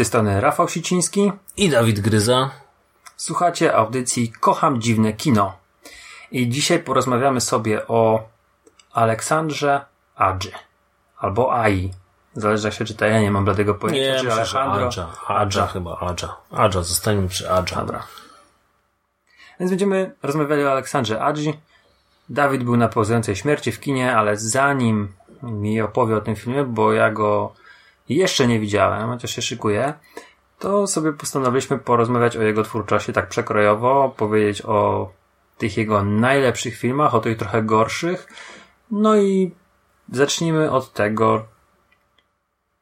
[0.00, 1.32] Tej strony Rafał Siciński.
[1.56, 2.50] I Dawid Gryza.
[3.16, 5.56] Słuchacie audycji Kocham Dziwne Kino.
[6.32, 8.28] I dzisiaj porozmawiamy sobie o
[8.92, 9.84] Aleksandrze
[10.16, 10.52] Adży.
[11.18, 11.90] Albo Ai.
[12.34, 14.12] Zależy jak się czyta, ja nie mam bladego pojęcia.
[14.12, 15.08] Nie, czy Alejandro- Adża.
[15.26, 16.36] Adża chyba, Adża.
[16.50, 17.76] Adża, zostańmy przy Adża.
[17.76, 18.02] Dobra.
[19.60, 21.60] Więc będziemy rozmawiali o Aleksandrze Adzi.
[22.28, 26.92] Dawid był na pauzującej śmierci w kinie, ale zanim mi opowie o tym filmie, bo
[26.92, 27.52] ja go
[28.16, 29.94] jeszcze nie widziałem, chociaż się szykuję,
[30.58, 35.10] to sobie postanowiliśmy porozmawiać o jego twórczości tak przekrojowo, powiedzieć o
[35.58, 38.28] tych jego najlepszych filmach, o tych trochę gorszych.
[38.90, 39.54] No i
[40.12, 41.46] zacznijmy od tego,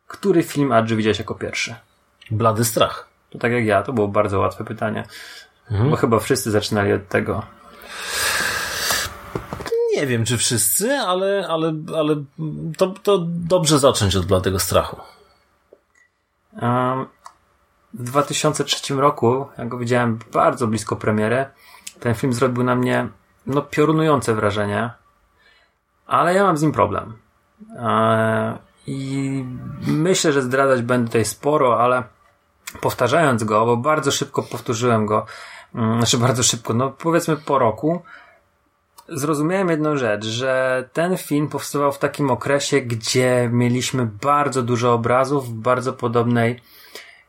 [0.06, 1.74] który film Adży widziałeś jako pierwszy.
[2.30, 3.08] Blady strach.
[3.30, 5.04] To tak jak ja, to było bardzo łatwe pytanie.
[5.90, 7.42] Bo chyba wszyscy zaczynali od tego.
[9.96, 12.24] Nie wiem, czy wszyscy, ale, ale, ale
[12.76, 14.96] to, to dobrze zacząć od Bladego strachu.
[17.94, 21.46] W 2003 roku, jak go widziałem bardzo blisko premiery,
[22.00, 23.08] ten film zrobił na mnie
[23.46, 24.90] no, piorunujące wrażenie,
[26.06, 27.16] ale ja mam z nim problem.
[27.76, 29.44] E, I
[29.86, 32.02] myślę, że zdradzać będę tutaj sporo, ale
[32.80, 35.26] powtarzając go, bo bardzo szybko powtórzyłem go,
[35.74, 38.02] mm, znaczy bardzo szybko, no powiedzmy po roku,
[39.08, 45.48] zrozumiałem jedną rzecz, że ten film powstawał w takim okresie, gdzie mieliśmy bardzo dużo obrazów
[45.48, 46.60] w bardzo podobnej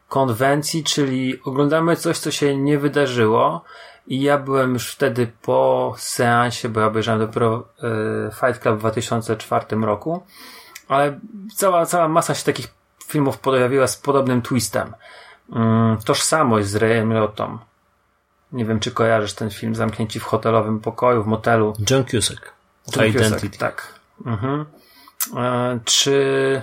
[0.07, 3.63] konwencji, czyli oglądamy coś, co się nie wydarzyło
[4.07, 7.67] i ja byłem już wtedy po seansie, bo ja obejrzałem dopiero
[8.27, 10.23] y, Fight Club w 2004 roku,
[10.87, 11.19] ale
[11.55, 12.67] cała, cała masa się takich
[13.05, 14.93] filmów pojawiła z podobnym twistem.
[15.55, 17.57] Mm, tożsamość z Rayem Liottą.
[18.51, 21.73] Nie wiem, czy kojarzysz ten film Zamknięci w hotelowym pokoju, w motelu.
[21.89, 22.53] John Cusack.
[22.95, 23.39] John Identity.
[23.39, 23.99] Cusack, tak.
[24.25, 24.65] Mhm.
[25.37, 26.61] E, czy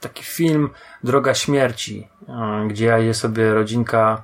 [0.00, 0.70] taki film
[1.04, 4.22] Droga Śmierci, e, gdzie jedzie sobie rodzinka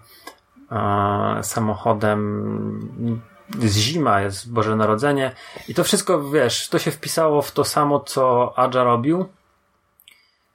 [0.73, 5.33] e, samochodem jest zima, jest Boże Narodzenie
[5.69, 9.29] i to wszystko, wiesz, to się wpisało w to samo, co Adja robił.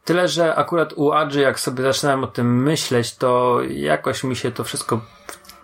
[0.05, 4.51] Tyle, że akurat u Adży, jak sobie zaczynałem o tym myśleć, to jakoś mi się
[4.51, 5.01] to wszystko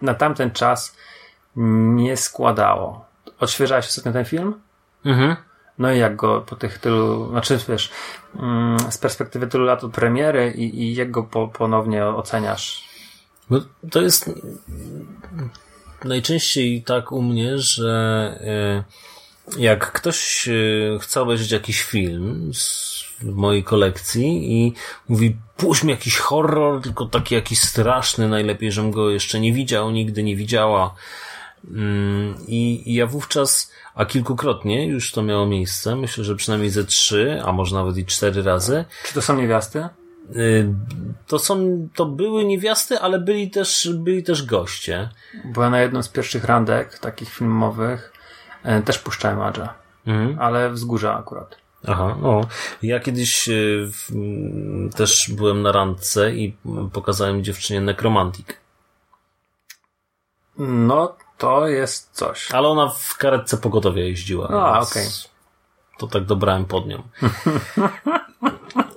[0.02, 0.98] na tamten czas
[1.96, 3.06] nie składało.
[3.40, 4.54] Odświeżałeś ostatnio ten film?
[5.06, 5.36] Mhm.
[5.80, 7.92] No i jak go po tych tylu, znaczy wiesz,
[8.36, 12.90] mm, z perspektywy tylu lat od premiery i, i jak go po, ponownie oceniasz?
[13.50, 13.62] No,
[13.92, 14.32] to jest
[16.04, 17.90] najczęściej tak u mnie, że
[18.42, 18.84] e,
[19.58, 24.74] jak ktoś e, chce obejrzeć jakiś film z w mojej kolekcji i
[25.10, 29.92] mówi, puść mi jakiś horror, tylko taki jakiś straszny, najlepiej, żebym go jeszcze nie widział,
[29.92, 30.96] nigdy nie widziała.
[31.68, 36.84] Mm, I, I ja wówczas, a kilkukrotnie już to miało miejsce, myślę, że przynajmniej ze
[36.84, 39.88] trzy, a może nawet i cztery razy, Czy to są niewiasty?
[40.36, 40.74] y,
[41.28, 45.10] to są, to były niewiasty, ale byli też, byli też goście.
[45.46, 48.14] Bo ja na jedną z pierwszych randek, takich filmowych,
[48.86, 49.74] też puszczałem Adża.
[50.08, 50.40] Mhm.
[50.40, 51.56] Ale wzgórza akurat.
[51.88, 52.42] Aha, no.
[52.82, 54.12] Ja kiedyś y, w,
[54.96, 56.58] też byłem na randce i
[56.94, 58.48] pokazałem dziewczynie Necromantic.
[60.58, 62.52] No, to jest coś.
[62.52, 64.50] Ale ona w karetce pogotowia jeździła.
[64.50, 65.08] A, okej.
[65.98, 67.04] To tak dobrałem pod nią.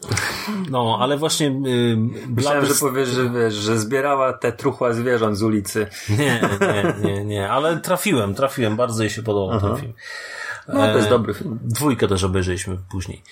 [0.70, 1.96] No, ale właśnie y,
[2.28, 5.86] Myślałem, że powiesz, że wiesz, że zbierała te truchła zwierząt z ulicy.
[6.08, 9.92] Nie, nie, nie, nie, ale trafiłem, trafiłem, bardzo jej się podobał ten film.
[10.68, 11.58] No, to jest E, dobry film.
[11.62, 13.22] Dwójkę też obejrzeliśmy później.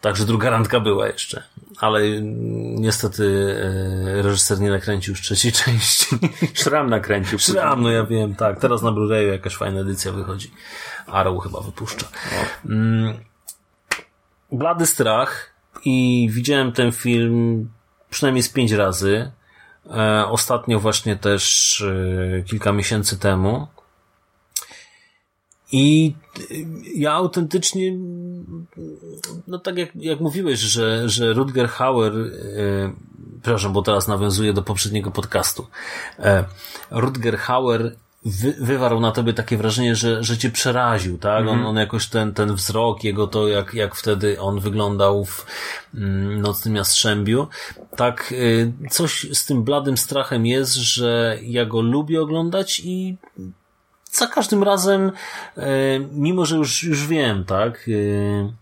[0.00, 1.42] Także druga randka była jeszcze.
[1.78, 3.56] Ale mm, niestety
[4.18, 6.06] e, reżyser nie nakręcił już trzeciej części.
[6.54, 7.38] Szram nakręcił.
[7.38, 8.60] Szram, no ja wiem, tak.
[8.60, 10.50] Teraz na Blu-rayu jakaś fajna edycja wychodzi.
[11.06, 12.06] Arrow chyba wypuszcza.
[12.68, 13.14] Mm,
[14.52, 15.53] Blady strach
[15.84, 17.68] i widziałem ten film
[18.10, 19.30] przynajmniej z pięć razy.
[19.90, 23.66] E, ostatnio właśnie też e, kilka miesięcy temu.
[25.72, 26.14] I
[26.50, 26.66] y,
[26.96, 27.92] ja autentycznie,
[29.46, 32.12] no tak jak, jak mówiłeś, że, że Rutger Hauer
[33.44, 35.66] przepraszam, bo teraz nawiązuję do poprzedniego podcastu.
[36.18, 36.44] E,
[36.90, 41.40] Rutger Hauer wy, wywarł na tobie takie wrażenie, że, że cię przeraził, tak?
[41.40, 41.60] Mhm.
[41.60, 45.46] On, on jakoś ten, ten wzrok, jego to, jak, jak wtedy on wyglądał w
[45.94, 47.48] mm, Nocnym Jastrzębiu.
[47.96, 53.16] Tak, y, coś z tym bladym strachem jest, że ja go lubię oglądać i
[54.10, 55.12] za każdym razem,
[55.58, 55.62] y,
[56.12, 57.88] mimo że już, już wiem, tak?
[57.88, 58.52] Y,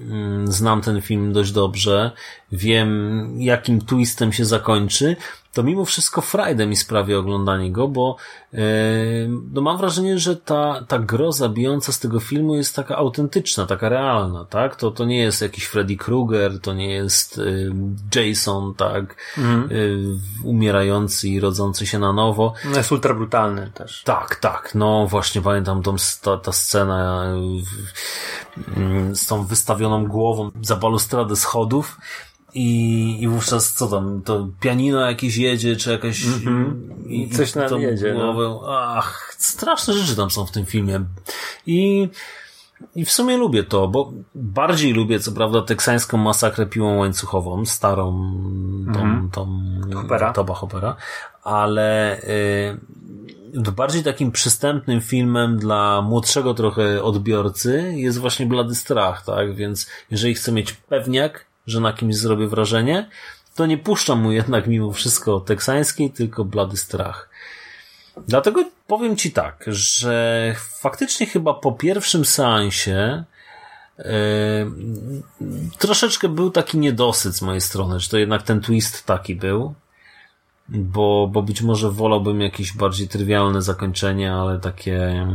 [0.00, 2.10] mm, znam ten film dość dobrze,
[2.52, 5.16] wiem jakim twistem się zakończy,
[5.56, 8.16] to mimo wszystko frajdę mi sprawia oglądanie go, bo
[8.54, 8.58] e,
[9.52, 13.88] no mam wrażenie, że ta, ta groza bijąca z tego filmu jest taka autentyczna, taka
[13.88, 14.76] realna, tak?
[14.76, 19.16] To, to nie jest jakiś Freddy Krueger, to nie jest e, Jason, tak?
[19.38, 19.42] E,
[20.44, 22.54] umierający i rodzący się na nowo.
[22.64, 24.02] No jest ultra brutalny też.
[24.02, 24.74] Tak, tak.
[24.74, 27.24] No właśnie pamiętam tą, ta, ta scena
[28.76, 31.96] mm, z tą wystawioną głową za balustradę schodów
[32.56, 36.24] i, i wówczas co tam, to pianino jakieś jedzie, czy jakaś...
[37.06, 38.32] i, Coś tam tą jedzie, no.
[38.32, 41.04] Głowę, Ach, straszne rzeczy tam są w tym filmie.
[41.66, 42.08] I...
[42.94, 48.30] I w sumie lubię to, bo bardziej lubię, co prawda, teksańską masakrę piłą łańcuchową, starą,
[48.94, 49.60] tą, tą
[49.94, 50.32] Hoopera.
[50.32, 50.96] Toba Hoopera,
[51.42, 52.20] ale
[53.54, 59.54] y, bardziej takim przystępnym filmem dla młodszego trochę odbiorcy jest właśnie Blady Strach, tak?
[59.54, 63.08] Więc jeżeli chcę mieć pewniak, że na kimś zrobię wrażenie,
[63.54, 67.30] to nie puszczam mu jednak mimo wszystko teksańskiej, tylko Blady Strach.
[68.28, 73.24] Dlatego powiem Ci tak, że faktycznie chyba po pierwszym seansie
[73.98, 74.04] yy,
[75.78, 79.74] troszeczkę był taki niedosyt z mojej strony, że to jednak ten twist taki był,
[80.68, 85.26] bo, bo być może wolałbym jakieś bardziej trywialne zakończenie, ale takie...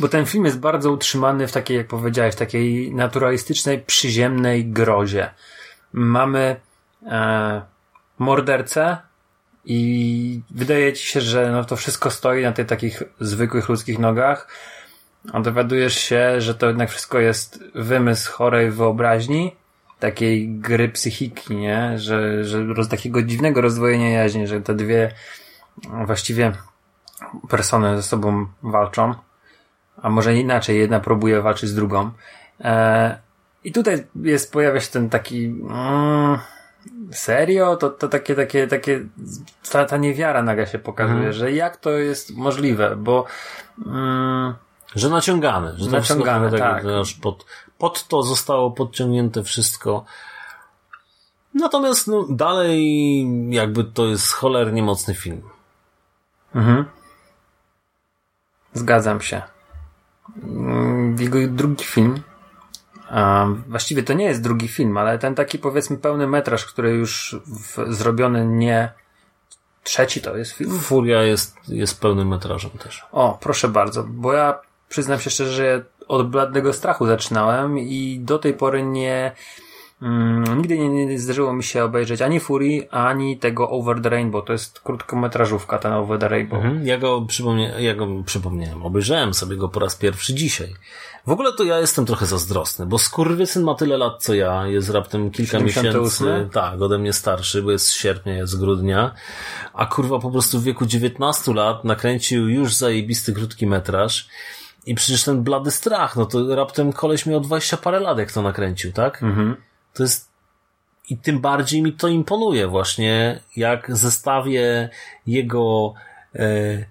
[0.00, 5.30] Bo ten film jest bardzo utrzymany w takiej, jak powiedziałeś, takiej naturalistycznej, przyziemnej grozie.
[5.92, 6.56] Mamy
[7.06, 7.62] e,
[8.18, 8.96] mordercę
[9.64, 14.48] i wydaje ci się, że no to wszystko stoi na tych takich zwykłych ludzkich nogach,
[15.32, 19.56] a dowiadujesz się, że to jednak wszystko jest wymysł chorej wyobraźni,
[19.98, 21.98] takiej gry psychiki, nie?
[21.98, 25.12] Że, że roz, takiego dziwnego rozdwojenia jaźni, że te dwie
[26.06, 26.52] właściwie
[27.48, 29.14] persony ze sobą walczą
[30.02, 32.10] a może inaczej, jedna próbuje walczyć z drugą.
[32.60, 33.18] E,
[33.64, 36.38] I tutaj jest, pojawia się ten taki, mm,
[37.12, 37.76] serio?
[37.76, 39.06] To, to takie, takie, takie,
[39.70, 43.24] ta, ta niewiara naga się pokazuje, że jak to jest możliwe, bo,
[43.86, 44.54] mm,
[44.94, 45.74] Że naciągane.
[45.76, 46.84] Że Naciągane, tak.
[47.00, 47.46] aż pod,
[47.78, 50.04] pod to zostało podciągnięte wszystko.
[51.54, 55.42] Natomiast no, dalej jakby to jest cholernie mocny film.
[56.54, 56.84] mhm.
[58.72, 59.42] Zgadzam się.
[61.18, 62.22] Jego drugi film,
[63.68, 67.94] właściwie to nie jest drugi film, ale ten taki powiedzmy pełny metraż, który już w,
[67.94, 68.92] zrobiony nie
[69.84, 70.78] trzeci to jest film.
[70.80, 73.06] Furia jest, jest pełnym metrażem też.
[73.12, 78.38] O, proszę bardzo, bo ja przyznam się szczerze, że od bladego strachu zaczynałem i do
[78.38, 79.32] tej pory nie.
[80.02, 84.44] Mm, nigdy nie, nie zdarzyło mi się obejrzeć ani Furii, ani tego Over the Rainbow.
[84.44, 86.64] To jest krótkometrażówka, ten Over the Rainbow.
[86.64, 86.86] Mhm.
[86.86, 90.74] Ja go, przypomnie, ja go przypomniałem, obejrzałem sobie go po raz pierwszy dzisiaj.
[91.26, 94.90] W ogóle to ja jestem trochę zazdrosny, bo skurwysyn ma tyle lat co ja, jest
[94.90, 96.02] raptem kilka 78?
[96.02, 99.14] miesięcy, tak, ode mnie starszy, bo jest z sierpnia, jest z grudnia,
[99.74, 104.28] a kurwa po prostu w wieku 19 lat nakręcił już zajebisty krótki metraż
[104.86, 108.42] i przecież ten blady strach, no to raptem koleś miał 20 parę lat jak to
[108.42, 109.22] nakręcił, tak?
[109.22, 109.56] Mhm.
[109.94, 110.34] To jest
[111.10, 114.88] i tym bardziej mi to imponuje właśnie, jak zestawię
[115.26, 115.94] jego
[116.34, 116.46] e,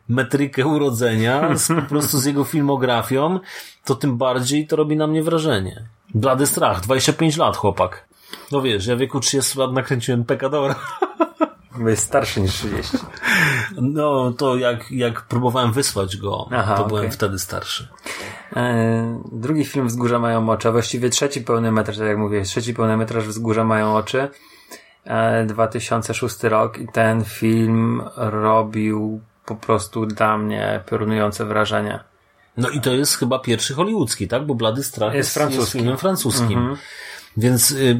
[0.07, 3.39] metrykę urodzenia z, po prostu z jego filmografią,
[3.85, 5.83] to tym bardziej to robi na mnie wrażenie.
[6.13, 8.05] Blady strach, 25 lat chłopak.
[8.51, 10.75] No wiesz, ja w wieku 30 lat nakręciłem Pekadora.
[11.79, 12.97] Jest starszy niż 30.
[13.81, 17.11] No to jak, jak próbowałem wysłać go, Aha, to byłem okej.
[17.11, 17.87] wtedy starszy.
[18.55, 22.73] E, drugi film Wzgórza mają oczy, a właściwie trzeci pełny metraż, tak jak mówię, trzeci
[22.73, 24.29] pełny metraż Wzgórza mają oczy.
[25.05, 31.99] E, 2006 rok i ten film robił po prostu dla mnie piorunujące wrażenie.
[32.57, 34.45] No i to jest chyba pierwszy hollywoodzki, tak?
[34.45, 35.79] Bo Blady Strach Jest jest, francuski.
[35.79, 36.59] filmem francuskim.
[36.59, 36.77] Mhm.
[37.37, 37.99] Więc y,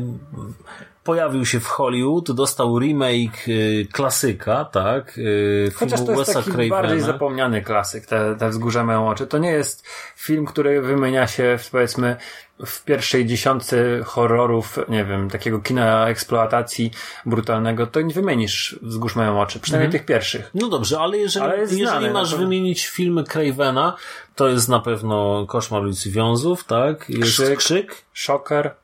[1.04, 5.18] pojawił się w Hollywood, dostał remake y, klasyka, tak?
[5.18, 7.06] Y, Chociaż to jest Wes'a taki bardziej Cravena.
[7.06, 9.28] zapomniany klasyk, te, te Wzgórze mają oczy.
[9.28, 12.16] To nie jest film, który wymienia się w, powiedzmy
[12.66, 16.92] w pierwszej dziesiątce horrorów, nie wiem, takiego kina eksploatacji
[17.26, 20.52] brutalnego, to nie wymienisz Wzgórz mają oczy, przynajmniej tych pierwszych.
[20.54, 23.96] No dobrze, ale jeżeli, Ale jeżeli znany, masz wymienić filmy Cravena,
[24.36, 27.10] to jest na pewno Koszmar ulicy Wiązów, tak?
[27.10, 27.58] Jest Krzyk.
[27.60, 27.96] Krzyk.
[28.14, 28.76] Szoker.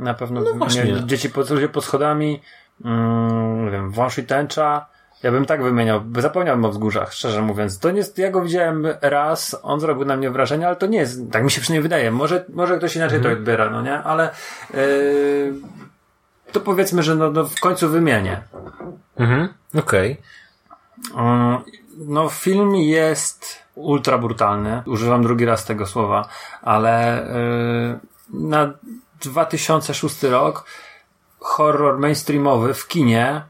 [0.00, 0.84] Na pewno No właśnie.
[0.84, 2.42] nie, dzieci pod, ludzie pod schodami,
[2.84, 4.86] mm, nie wiem, wąż i tęcza.
[5.22, 7.78] Ja bym tak wymieniał, bo zapomniałem o wzgórzach, szczerze mówiąc.
[7.78, 10.98] To nie jest, ja go widziałem raz, on zrobił na mnie wrażenie, ale to nie
[10.98, 12.10] jest, tak mi się przynajmniej wydaje.
[12.10, 13.34] Może, może ktoś inaczej Mhm.
[13.34, 13.94] to odbiera, no nie?
[14.02, 14.30] Ale
[14.74, 15.52] yy,
[16.52, 18.42] to powiedzmy, że no, no w końcu wymienię.
[19.18, 19.48] Mhm.
[19.78, 20.16] Okej.
[21.16, 21.58] Mm,
[22.06, 24.82] No, film jest ultra brutalny.
[24.86, 26.28] Używam drugi raz tego słowa,
[26.62, 27.26] ale
[28.32, 28.72] yy, na
[29.20, 30.64] 2006 rok
[31.42, 33.42] horror mainstreamowy w kinie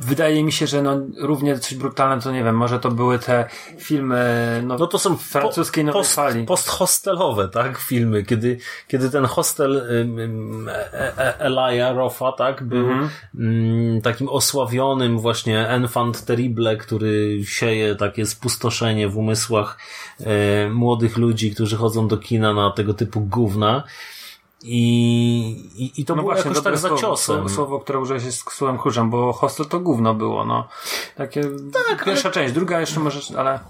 [0.00, 3.48] wydaje mi się, że no równie coś brutalne to nie wiem, może to były te
[3.78, 6.44] filmy no, No to są francuskiej nowej post, fali.
[6.44, 8.58] posthostelowe, tak, filmy, kiedy,
[8.88, 14.00] kiedy ten hostel e, Elia Roffa, tak, był Mhm.
[14.02, 19.78] takim osławionym właśnie enfant terrible, który sieje takie spustoszenie w umysłach
[20.70, 23.82] młodych ludzi, którzy chodzą do kina na tego typu gówna.
[24.64, 27.48] I, i, i to było jakoś No dobre tak za ciosem.
[27.48, 30.68] Słowo, które użyłeś jest słowem kluczem, bo hostel to gówno było, no.
[31.16, 31.42] Takie,
[32.04, 33.60] pierwsza część, druga jeszcze możesz, ale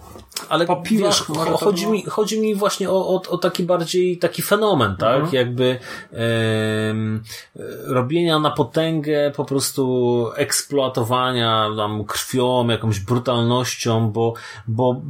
[0.49, 1.93] Ale Po piwach wiesz, może chodzi, było?
[1.95, 5.15] mi, chodzi mi właśnie o, o, o taki bardziej taki fenomen, tak?
[5.15, 5.35] Mhm.
[5.35, 5.79] Jakby
[6.13, 7.23] em,
[7.85, 14.35] robienia na potęgę po prostu eksploatowania tam krwią, jakąś brutalnością, bo,
[14.69, 15.01] bo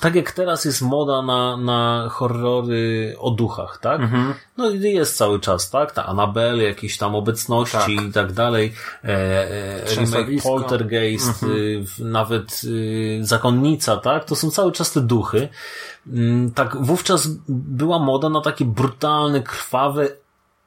[0.00, 4.00] tak jak teraz jest moda na, na horrory o duchach, tak?
[4.00, 4.34] Mhm.
[4.56, 5.92] No i jest cały czas, tak?
[5.92, 8.08] Ta Annabelle, jakieś tam obecności Tak.
[8.08, 8.72] i tak dalej.
[9.04, 10.42] E, e, remake.
[10.42, 11.52] Poltergeist, Mhm.
[11.60, 14.24] y, nawet y, Zakonnica, tak?
[14.24, 15.48] To są cały czas te duchy.
[16.06, 20.08] Mm, Tak, wówczas była moda na takie brutalne, krwawe,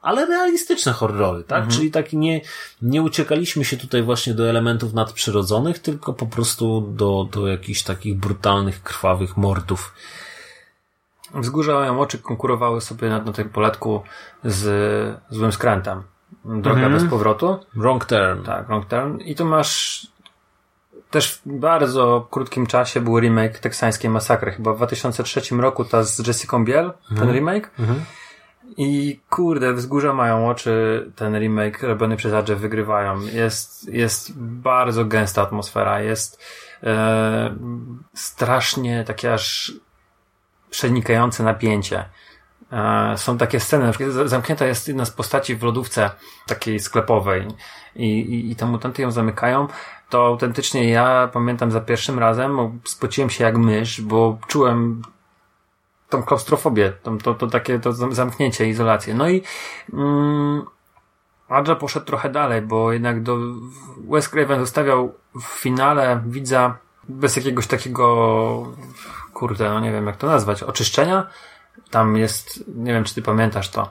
[0.02, 1.58] ale realistyczne horrory, tak?
[1.62, 1.76] Mhm.
[1.76, 2.40] Czyli taki nie,
[2.82, 8.16] nie uciekaliśmy się tutaj właśnie do elementów nadprzyrodzonych, tylko po prostu do, do jakichś takich
[8.18, 9.94] brutalnych, krwawych mordów.
[11.34, 14.02] Wzgórza mają oczy konkurowały sobie na, na tym poletku
[14.44, 16.02] z złym skrętem.
[16.44, 16.92] Droga Mhm.
[16.92, 17.58] bez powrotu.
[17.74, 18.42] Wrong turn.
[18.42, 19.18] Tak, Wrong Turn.
[19.18, 20.06] I tu masz
[21.10, 24.52] też w bardzo krótkim czasie był remake teksańskiej masakry.
[24.52, 27.70] Chyba w 2003 roku ta z Jessica Biel, ten remake.
[28.76, 33.20] I kurde, wzgórza mają oczy, ten remake robiony przez Adże wygrywają.
[33.20, 36.40] Jest, jest bardzo gęsta atmosfera, jest
[36.82, 37.56] e,
[38.14, 39.72] strasznie takie aż
[40.70, 42.04] przenikające napięcie.
[42.72, 46.10] E, Są takie sceny, na przykład zamknięta jest jedna z postaci w lodówce
[46.46, 47.48] takiej sklepowej
[47.96, 49.68] i, i, i te mutanty ją zamykają,
[50.10, 55.02] to autentycznie ja pamiętam za pierwszym razem, spociłem się jak mysz, bo czułem
[56.08, 59.14] tą klaustrofobię, tą, to, to takie to zam- zamknięcie, izolację.
[59.14, 59.42] No i
[59.92, 60.64] mm,
[61.48, 63.38] Adja poszedł trochę dalej, bo jednak do
[64.08, 66.76] Wes Craven zostawiał w finale widza
[67.08, 68.66] bez jakiegoś takiego
[69.38, 71.26] kurde, no nie wiem jak to nazwać, oczyszczenia.
[71.90, 73.88] Tam jest, nie wiem czy ty pamiętasz to,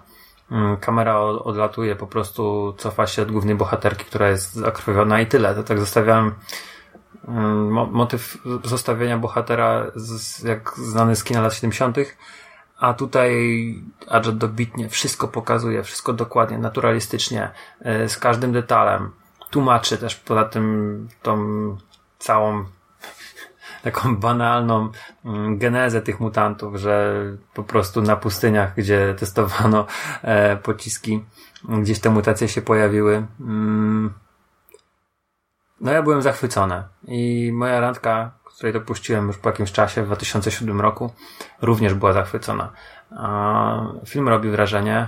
[0.51, 5.55] Mm, kamera odlatuje, po prostu cofa się od głównej bohaterki, która jest zakrwawiona i tyle.
[5.55, 6.35] To tak zostawiałem
[7.27, 11.97] mm, mo- motyw zostawienia bohatera z, jak znany z kina lat 70.
[12.79, 13.31] A tutaj
[14.07, 19.11] Adjet dobitnie wszystko pokazuje, wszystko dokładnie, naturalistycznie, e, z każdym detalem.
[19.49, 21.37] Tłumaczy też poza tym tą
[22.19, 22.65] całą
[23.85, 24.89] taką banalną
[25.25, 27.23] mm, genezę tych mutantów, że
[27.53, 29.85] po prostu na pustyniach, gdzie testowano
[30.21, 31.25] e, pociski,
[31.69, 33.25] gdzieś te mutacje się pojawiły.
[33.39, 34.13] Mm,
[35.81, 40.05] no ja byłem zachwycony i moja randka, której to puściłem już po jakimś czasie, w
[40.05, 41.13] 2007 roku,
[41.61, 42.71] również była zachwycona.
[44.05, 45.07] Film robi wrażenie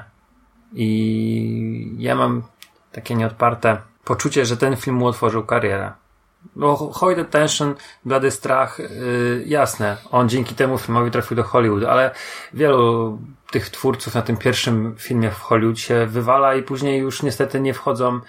[0.74, 2.44] i ja mam
[2.92, 5.92] takie nieodparte poczucie, że ten film mu otworzył karierę.
[6.56, 7.76] Bo Hoyt Attention,
[8.06, 12.12] Blady Strach, yy, jasne, on dzięki temu filmowi trafił do Hollywood, ale
[12.54, 13.20] wielu
[13.52, 17.74] tych twórców na tym pierwszym filmie w Hollywood się wywala i później już niestety nie
[17.74, 18.20] wchodzą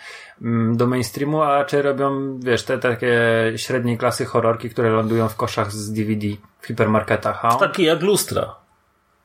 [0.42, 3.18] mm, do mainstreamu, a raczej robią, wiesz, te takie
[3.56, 6.26] średniej klasy horrorki, które lądują w koszach z DVD
[6.60, 7.44] w hipermarketach.
[7.44, 8.54] A on, Taki jak Lustra.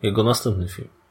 [0.01, 1.02] Jego następny film.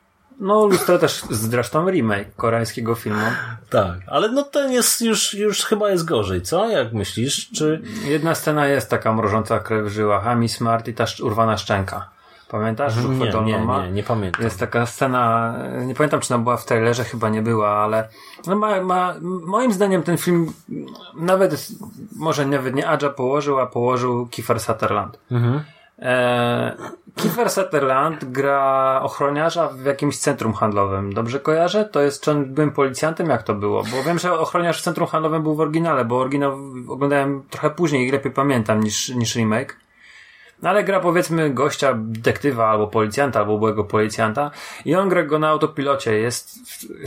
[0.42, 3.26] No, Lustra też zresztą remake koreańskiego filmu.
[3.70, 6.68] Tak, ale no ten jest już, już chyba jest gorzej, co?
[6.68, 7.50] Jak myślisz?
[7.50, 7.82] Czy...
[8.04, 12.08] Jedna scena jest taka mrożąca krew w żyłach, Smart i ta urwana szczęka.
[12.48, 12.96] Pamiętasz?
[12.96, 13.86] Nie, dolną nie, ma?
[13.86, 14.44] nie, nie pamiętam.
[14.44, 15.54] Jest taka scena,
[15.86, 18.08] nie pamiętam czy ona była w trailerze, chyba nie była, ale
[18.46, 20.52] no ma, ma, moim zdaniem ten film
[21.16, 21.68] nawet,
[22.16, 25.18] może nawet nie Adja położył, a położył Kiefer Sutherland.
[25.30, 25.62] Mhm.
[25.98, 26.76] E,
[27.16, 31.12] Kiefer Sutherland gra ochroniarza w jakimś centrum handlowym.
[31.12, 31.84] Dobrze kojarzę?
[31.84, 33.28] To jest, czy on byłem policjantem?
[33.28, 33.82] Jak to było?
[33.82, 36.58] Bo wiem, że ochroniarz w centrum handlowym był w oryginale, bo oryginał
[36.88, 39.76] oglądałem trochę później i lepiej pamiętam niż, niż remake.
[40.62, 44.50] No ale gra powiedzmy gościa, detektywa albo policjanta, albo byłego policjanta
[44.84, 46.18] i on gra go na autopilocie.
[46.18, 46.58] Jest,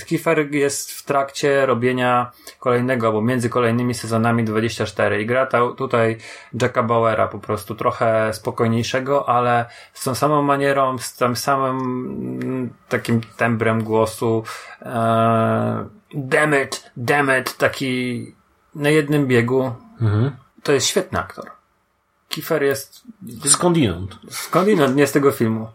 [0.05, 6.17] Kiefer jest w trakcie robienia kolejnego, albo między kolejnymi sezonami 24 i gra ta, tutaj
[6.61, 11.79] Jacka Bauera po prostu trochę spokojniejszego, ale z tą samą manierą, z tym samym
[12.43, 14.43] mm, takim tembrem głosu
[14.81, 18.35] e, damn it, damn it, taki
[18.75, 19.71] na jednym biegu.
[20.63, 21.54] To jest świetny aktor.
[22.35, 23.03] Kiefer jest
[23.45, 24.17] Skądinąd.
[24.29, 25.67] skądinąd, nie z tego filmu.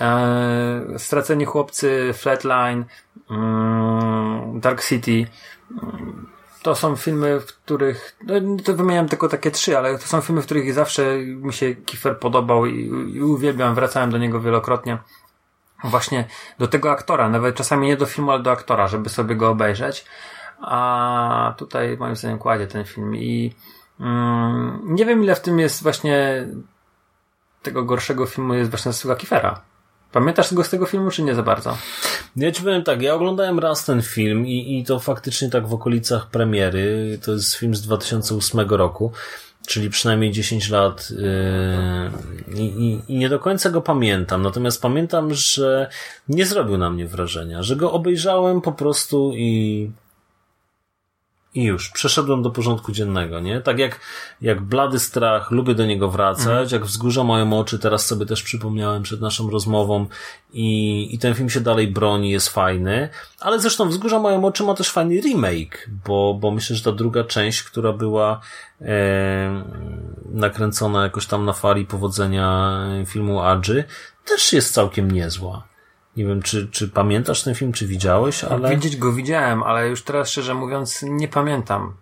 [0.00, 2.84] E, Straceni chłopcy, Flatline,
[3.30, 5.26] mm, Dark City.
[5.82, 6.26] Mm,
[6.62, 10.42] To są filmy, w których, no to wymieniam tylko takie trzy, ale to są filmy,
[10.42, 14.98] w których zawsze mi się Kiefer podobał i, i uwielbiam, wracałem do niego wielokrotnie.
[15.84, 16.24] Właśnie
[16.58, 20.04] do tego aktora, nawet czasami nie do filmu, ale do aktora, żeby sobie go obejrzeć.
[20.60, 23.54] A tutaj moim zdaniem kładzie ten film i
[24.00, 26.46] mm, nie wiem ile w tym jest właśnie
[27.62, 29.60] tego gorszego filmu jest właśnie zasługa Kiefera.
[30.12, 31.78] Pamiętasz go z tego filmu, czy nie za bardzo?
[32.36, 35.74] Ja ci powiem tak, ja oglądałem raz ten film i, i to faktycznie tak w
[35.74, 37.18] okolicach premiery.
[37.24, 39.12] To jest film z 2008 roku,
[39.66, 44.42] czyli przynajmniej 10 lat yy, i, i nie do końca go pamiętam.
[44.42, 45.90] Natomiast pamiętam, że
[46.28, 49.90] nie zrobił na mnie wrażenia, że go obejrzałem po prostu i
[51.54, 53.60] i już, przeszedłem do porządku dziennego, nie?
[53.60, 54.00] Tak jak,
[54.40, 59.02] jak blady strach, lubię do niego wracać, jak wzgórza mają oczy, teraz sobie też przypomniałem
[59.02, 60.06] przed naszą rozmową
[60.52, 63.08] i, i ten film się dalej broni, jest fajny,
[63.40, 67.24] ale zresztą wzgórza mają oczy ma też fajny remake, bo, bo myślę, że ta druga
[67.24, 68.40] część, która była
[68.80, 69.64] e,
[70.32, 73.84] nakręcona jakoś tam na fali powodzenia filmu Adży,
[74.24, 75.73] też jest całkiem niezła.
[76.16, 78.70] Nie wiem, czy, czy pamiętasz ten film, czy widziałeś, ale...
[78.70, 81.94] Widzieć go widziałem, ale już teraz szczerze mówiąc nie pamiętam.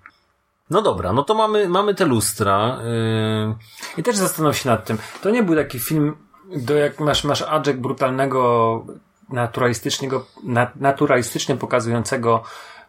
[0.71, 2.79] No dobra, no to mamy, mamy te lustra.
[2.85, 3.55] Yy...
[3.97, 4.99] I też zastanów się nad tym.
[5.23, 6.17] To nie był taki film,
[6.57, 8.85] do jak masz, masz adżek brutalnego,
[9.29, 12.43] naturalistycznego, na, naturalistycznie pokazującego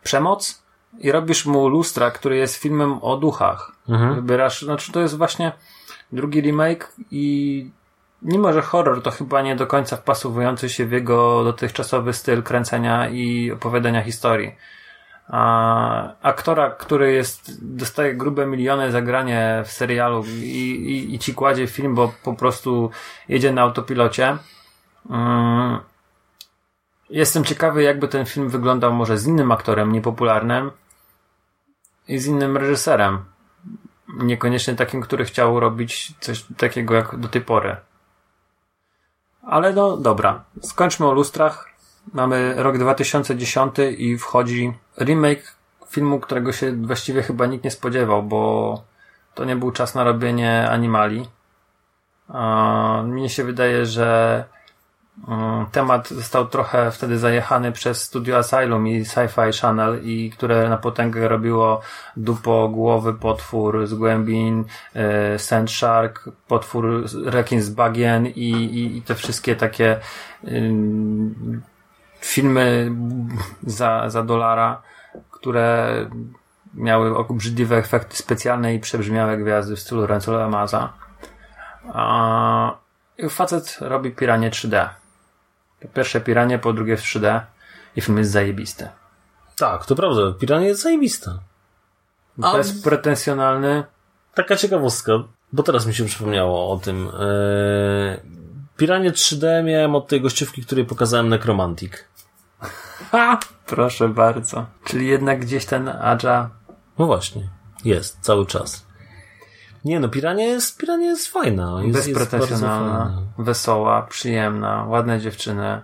[0.03, 0.63] przemoc
[0.99, 3.71] i robisz mu lustra, który jest filmem o duchach.
[4.15, 5.51] Wybierasz, znaczy to jest właśnie
[6.11, 7.69] drugi remake i
[8.23, 13.09] mimo, że horror to chyba nie do końca wpasowujący się w jego dotychczasowy styl kręcenia
[13.09, 14.55] i opowiadania historii.
[15.27, 21.33] A aktora, który jest, dostaje grube miliony za granie w serialu i, i, i ci
[21.33, 22.91] kładzie film, bo po prostu
[23.29, 24.37] jedzie na autopilocie.
[25.09, 25.79] Mm.
[27.09, 30.71] Jestem ciekawy, jakby ten film wyglądał może z innym aktorem niepopularnym
[32.07, 33.25] i z innym reżyserem.
[34.19, 37.75] Niekoniecznie takim, który chciał robić coś takiego jak do tej pory.
[39.47, 41.69] Ale no dobra, skończmy o lustrach.
[42.13, 45.55] Mamy rok 2010 i wchodzi remake
[45.89, 48.83] filmu, którego się właściwie chyba nikt nie spodziewał, bo
[49.35, 51.27] to nie był czas na robienie animali.
[53.03, 54.43] Mnie się wydaje, że
[55.71, 61.27] temat został trochę wtedy zajechany przez Studio Asylum i Sci-Fi Channel i które na potęgę
[61.27, 61.81] robiło
[62.17, 69.01] dupo, głowy, potwór z głębin, e, Sand Shark, potwór rekin z bagien i, i, i
[69.01, 69.99] te wszystkie takie
[70.47, 71.61] ym,
[72.19, 72.91] filmy
[73.63, 74.81] za, za dolara,
[75.31, 75.95] które
[76.73, 80.93] miały obrzydliwe efekty specjalne i przebrzmiałe gwiazdy w stylu Renzola Amaza.
[81.93, 82.77] A
[83.29, 85.02] facet robi piranie 3D.
[85.83, 87.41] Po pierwsze piranie, po drugie w 3D
[87.95, 88.87] i film jest zajebisty.
[89.55, 91.39] Tak, to prawda, Pirania jest zajebista.
[92.41, 93.83] A- Bezpretensjonalny.
[94.33, 95.11] Taka ciekawostka,
[95.53, 97.07] bo teraz mi się przypomniało o tym.
[97.07, 98.19] Eee,
[98.77, 101.93] Piranie 3D miałem od tej gościówki, której pokazałem Necromantic.
[103.11, 103.39] Ha!
[103.65, 104.65] Proszę bardzo.
[104.85, 106.49] Czyli jednak gdzieś ten Adja
[106.99, 107.49] No właśnie,
[107.85, 108.85] jest, cały czas.
[109.85, 111.79] Nie no, Pirania jest, Pirania jest fajna.
[111.83, 115.81] Jest, bezpretensjonalna, wesoła, przyjemna, ładne dziewczyny.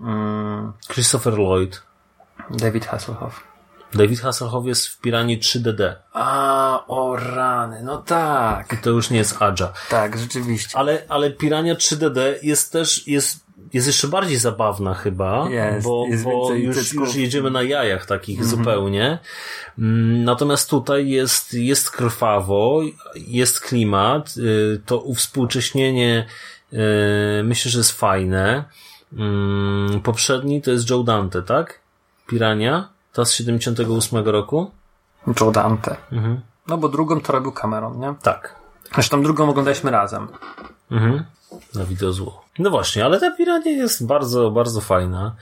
[0.00, 1.82] Mm, Christopher Lloyd.
[2.50, 3.54] David Hasselhoff.
[3.94, 5.94] David Hasselhoff jest w Piranii 3DD.
[6.12, 8.76] A, o rany, no tak.
[8.82, 9.72] To już nie jest Adja.
[9.88, 10.78] Tak, rzeczywiście.
[10.78, 13.43] Ale, ale Pirania 3DD jest też, jest,
[13.74, 18.44] jest jeszcze bardziej zabawna chyba, Jest, bo, jest bo już, już jedziemy na jajach takich
[18.44, 19.18] zupełnie.
[19.78, 22.80] Mm, Natomiast tutaj jest, jest krwawo,
[23.16, 26.26] jest klimat, y, to uwspółcześnienie
[26.72, 26.76] y,
[27.44, 28.64] myślę, że jest fajne.
[29.12, 31.80] Mm, Poprzedni to jest Joe Dante, tak?
[32.26, 32.88] Pirania?
[33.12, 34.70] Ta z 78 roku?
[35.40, 35.96] Joe Dante.
[36.12, 36.40] Mhm.
[36.68, 38.14] No bo drugą to robił Cameron, nie?
[38.22, 38.54] Tak.
[38.94, 40.28] Zresztą drugą oglądaliśmy razem.
[40.90, 41.24] Mhm.
[41.74, 42.44] Na wideo zło.
[42.58, 45.36] No właśnie, ale ta pirania jest bardzo, bardzo fajna.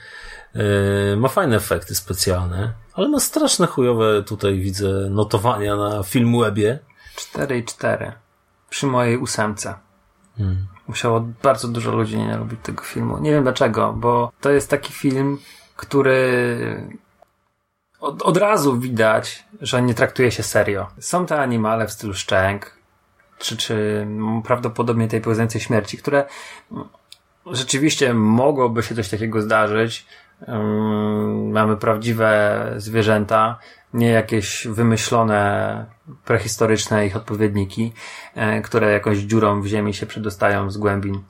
[0.55, 6.79] Yy, ma fajne efekty specjalne, ale ma straszne chujowe tutaj widzę notowania na Filmwebie.
[7.15, 8.11] 4 i 4.
[8.69, 9.73] Przy mojej ósemce.
[10.87, 13.17] Musiało bardzo dużo ludzi nie lubić tego filmu.
[13.17, 15.37] Nie wiem dlaczego, bo to jest taki film,
[15.75, 16.97] który
[17.99, 20.87] od, od razu widać, że nie traktuje się serio.
[20.99, 22.77] Są te animale w stylu szczęk,
[23.43, 24.07] czy, czy
[24.45, 26.25] prawdopodobnie tej pełzającej śmierci, które
[27.45, 30.05] rzeczywiście mogłoby się coś takiego zdarzyć.
[30.47, 33.59] Ym, mamy prawdziwe zwierzęta,
[33.93, 35.85] nie jakieś wymyślone,
[36.25, 37.93] prehistoryczne ich odpowiedniki,
[38.35, 41.21] e, które jakąś dziurą w ziemi się przedostają z głębin.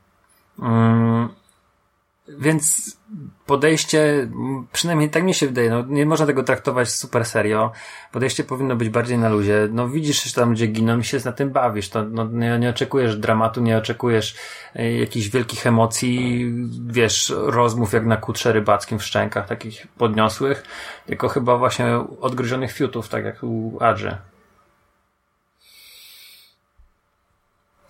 [2.28, 2.98] Więc
[3.46, 4.30] podejście,
[4.72, 7.72] przynajmniej tak mi się wydaje, no nie można tego traktować super serio.
[8.12, 9.68] Podejście powinno być bardziej na luzie.
[9.72, 11.90] No widzisz, że tam ludzie giną i się na tym bawisz.
[11.90, 14.36] To, no, nie, nie oczekujesz dramatu, nie oczekujesz
[14.76, 16.46] e, jakichś wielkich emocji,
[16.88, 20.64] wiesz, rozmów jak na kutrze rybackim w szczękach, takich podniosłych,
[21.06, 21.86] tylko chyba właśnie
[22.22, 24.18] odgryzionych fiutów, tak jak u Adży.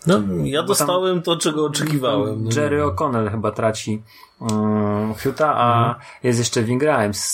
[0.08, 2.44] No, ja dostałem to, czego oczekiwałem.
[2.44, 2.84] No, Jerry.
[2.84, 4.04] O'Connell chyba traci
[4.40, 6.84] um, Huta, a jest jeszcze Ving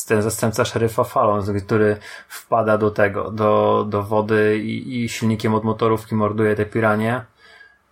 [0.08, 5.64] ten zastępca szeryfa Fallon, który wpada do tego, do, do wody i, i silnikiem od
[5.64, 7.26] motorówki morduje te piranie.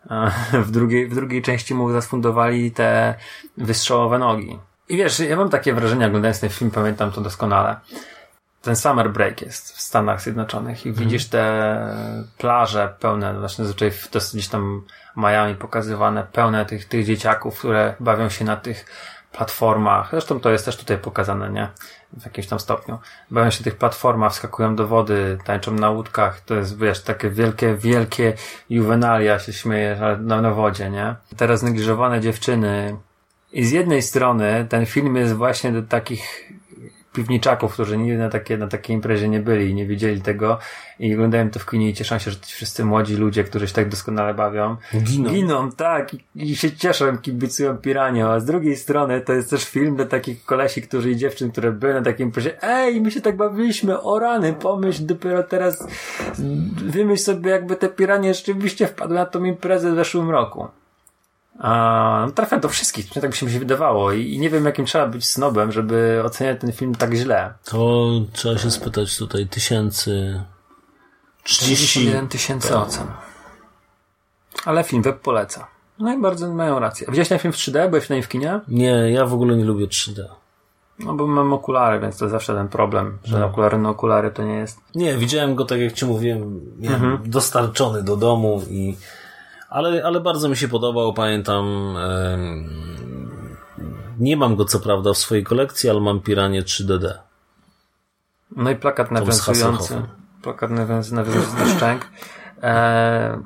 [0.10, 0.32] A
[0.68, 3.16] W drugiej, w drugiej części mu zafundowali te
[3.58, 4.60] wystrzałowe nogi.
[4.90, 7.76] I wiesz, ja mam takie wrażenie, oglądając ten film, pamiętam to doskonale.
[8.68, 11.96] Ten summer break jest w Stanach Zjednoczonych i widzisz te
[12.38, 14.84] plaże pełne, właśnie zazwyczaj w dosyć gdzieś tam
[15.18, 18.86] Miami pokazywane, pełne tych, tych dzieciaków, które bawią się na tych
[19.32, 20.08] platformach.
[20.12, 21.68] Zresztą to jest też tutaj pokazane, nie?
[22.14, 23.00] W jakimś tam stopniu.
[23.32, 26.42] Bawią się tych platformach, wskakują do wody, tańczą na łódkach.
[26.42, 28.34] To jest, wiesz, takie wielkie, wielkie
[28.70, 31.16] juwenalia się śmieje na, na wodzie, nie?
[31.38, 32.98] Teraz negliżowane dziewczyny.
[33.52, 36.52] I z jednej strony ten film jest właśnie do takich
[37.18, 40.60] piwniczaków, którzy nigdy na, takie, na takiej imprezie nie byli i nie widzieli tego
[41.00, 43.74] i oglądają to w kinie i cieszą się, że ci wszyscy młodzi ludzie, którzy się
[43.74, 45.30] tak doskonale bawią, Giną.
[45.30, 49.66] giną tak, i, i się cieszą, kibicują piranią, a z drugiej strony to jest też
[49.66, 53.22] film dla takich kolesi, którzy i dziewczyn, które były na takiej imprezie, ej, my się
[53.22, 55.88] tak bawiliśmy, o rany, pomyśl dopiero teraz,
[56.86, 60.68] wymyśl sobie jakby te piranie rzeczywiście wpadły na tą imprezę w zeszłym roku.
[61.60, 64.86] A, no trafia do wszystkich, tak by się mi wydawało i, i nie wiem jakim
[64.86, 67.54] trzeba być snobem, żeby oceniać ten film tak źle.
[67.64, 70.44] To trzeba się spytać tutaj tysięcy...
[71.44, 71.86] 30...
[71.86, 73.08] 31 tysięcy ocen.
[74.66, 75.68] Ale film web poleca.
[76.00, 77.08] No i bardzo mają rację.
[77.10, 77.90] Widziałeś ten film w 3D?
[77.90, 78.60] Byłeś na nim w kinie?
[78.68, 80.24] Nie, ja w ogóle nie lubię 3D.
[81.00, 84.54] No bo mam okulary, więc to zawsze ten problem, że okulary na okulary to nie
[84.54, 84.80] jest.
[84.96, 88.98] Nie, widziałem go tak jak ci mówiłem, miałem dostarczony do domu i
[89.78, 91.96] ale, ale bardzo mi się podobał, pamiętam
[94.20, 97.14] nie mam go co prawda w swojej kolekcji, ale mam Piranie 3DD.
[98.56, 100.02] No i plakat nawiązujący.
[100.42, 102.08] Plakat nawiązujący do szczęk.
[102.64, 103.42] E,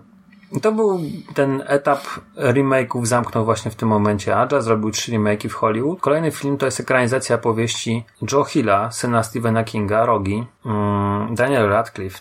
[0.62, 1.00] to był
[1.34, 2.02] ten etap
[2.38, 4.36] remake'ów zamknął właśnie w tym momencie.
[4.36, 6.00] Adja zrobił trzy remake'i w Hollywood.
[6.00, 10.46] Kolejny film to jest ekranizacja powieści Joe Hilla, syna Stephena Kinga, Rogi.
[10.66, 12.20] Mm, Daniel Radcliffe,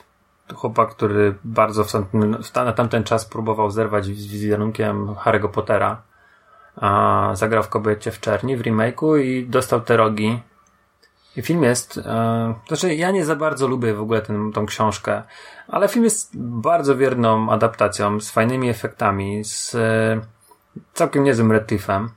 [0.54, 6.02] chłopak, który bardzo w tamten, na tamten czas próbował zerwać z wizerunkiem Harry'ego Pottera.
[6.76, 10.40] A zagrał w Kobiecie w Czerni w remake'u i dostał te rogi.
[11.36, 15.22] I film jest, e, znaczy ja nie za bardzo lubię w ogóle tę tą książkę,
[15.68, 20.20] ale film jest bardzo wierną adaptacją, z fajnymi efektami, z e,
[20.94, 22.08] całkiem niezłym Radcliffe'em.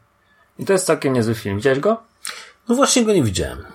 [0.59, 1.55] I to jest całkiem niezły film.
[1.55, 2.03] Widziałeś go?
[2.69, 3.65] No właśnie go nie widziałem.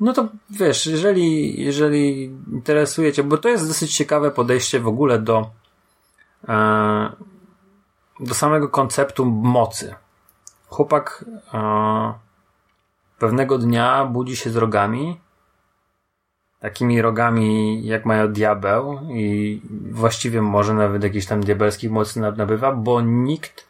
[0.00, 5.18] No to wiesz, jeżeli, jeżeli interesuje Cię, bo to jest dosyć ciekawe podejście w ogóle
[5.18, 5.50] do,
[6.48, 7.12] e,
[8.20, 9.94] do samego konceptu mocy.
[10.66, 12.14] Chłopak e,
[13.18, 15.20] pewnego dnia budzi się z rogami,
[16.60, 23.00] takimi rogami jak mają diabeł i właściwie może nawet jakichś tam diabelskich mocy nabywa, bo
[23.00, 23.68] nikt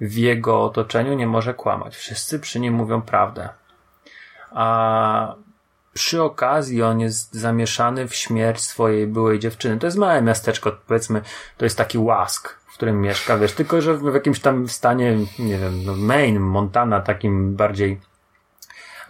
[0.00, 1.96] w jego otoczeniu nie może kłamać.
[1.96, 3.48] Wszyscy przy nim mówią prawdę.
[4.50, 5.34] A
[5.98, 9.78] przy okazji on jest zamieszany w śmierć swojej byłej dziewczyny.
[9.78, 11.22] To jest małe miasteczko, powiedzmy,
[11.56, 15.58] to jest taki łask, w którym mieszka, wiesz, tylko że w jakimś tam stanie, nie
[15.58, 18.00] wiem, no Maine, Montana, takim bardziej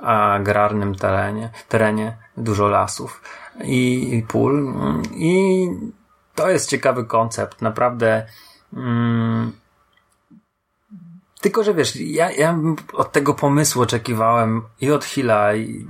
[0.03, 3.23] agrarnym terenie, terenie, dużo lasów
[3.65, 4.75] i, i pól.
[5.15, 5.69] I
[6.35, 8.27] to jest ciekawy koncept, naprawdę.
[8.73, 9.53] Mm,
[11.41, 12.59] tylko, że wiesz, ja, ja
[12.93, 15.87] od tego pomysłu oczekiwałem i od Hilla, i,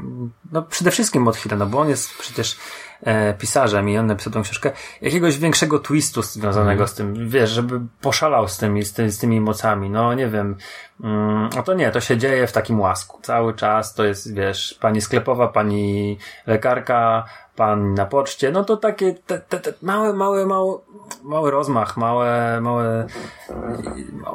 [0.52, 2.58] no przede wszystkim od Hilla, no bo on jest przecież
[3.02, 4.70] e, pisarzem i on napisał tą książkę,
[5.02, 9.90] jakiegoś większego twistu związanego z tym, wiesz, żeby poszalał z tymi, z, z tymi mocami,
[9.90, 10.56] no nie wiem,
[11.04, 13.20] mm, a to nie, to się dzieje w takim łasku.
[13.22, 17.24] Cały czas to jest, wiesz, pani sklepowa, pani lekarka,
[17.58, 20.78] pan na poczcie, no to takie te, te, te małe, małe, małe,
[21.22, 23.06] mały rozmach, małe, małe,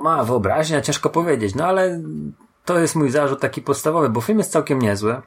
[0.01, 2.01] mała wyobraźnia, ciężko powiedzieć, no ale
[2.65, 5.21] to jest mój zarzut taki podstawowy, bo film jest całkiem niezły.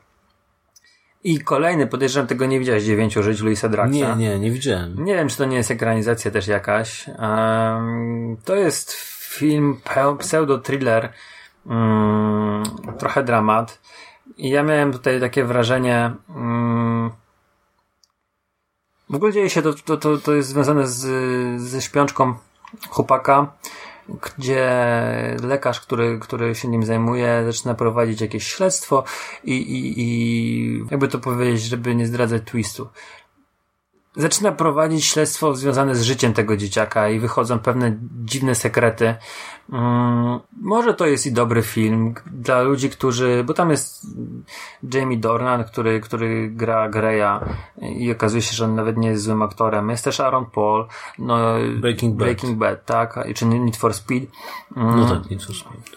[1.25, 3.93] I kolejny, podejrzewam, tego nie widziałeś, Dziewięciu żyć Louisa Draxa.
[3.93, 5.05] Nie, nie, nie widziałem.
[5.05, 7.09] Nie wiem, czy to nie jest ekranizacja też jakaś.
[7.09, 8.93] Um, to jest
[9.39, 9.81] film
[10.19, 11.09] pseudo-thriller,
[11.67, 12.63] um,
[12.99, 13.81] trochę dramat.
[14.37, 16.86] I ja miałem tutaj takie wrażenie, um,
[19.11, 22.35] w ogóle dzieje się to, to, to, to jest związane z, ze śpiączką
[22.91, 23.53] chłopaka,
[24.09, 24.71] gdzie
[25.43, 29.05] lekarz, który, który się nim zajmuje, zaczyna prowadzić jakieś śledztwo
[29.45, 32.89] i, i, i jakby to powiedzieć, żeby nie zdradzać twistu
[34.17, 39.15] zaczyna prowadzić śledztwo związane z życiem tego dzieciaka i wychodzą pewne dziwne sekrety.
[39.73, 44.07] Um, może to jest i dobry film dla ludzi, którzy, bo tam jest
[44.95, 47.41] Jamie Dornan, który, który gra Greya
[47.83, 49.91] i okazuje się, że on nawet nie jest złym aktorem.
[49.91, 50.87] Jest też Aaron Paul,
[51.19, 51.37] no,
[51.81, 52.27] Breaking Bad.
[52.27, 54.27] Breaking Bad, tak, czy Need for Speed.
[54.77, 55.97] Um, No tak, Need for Speed.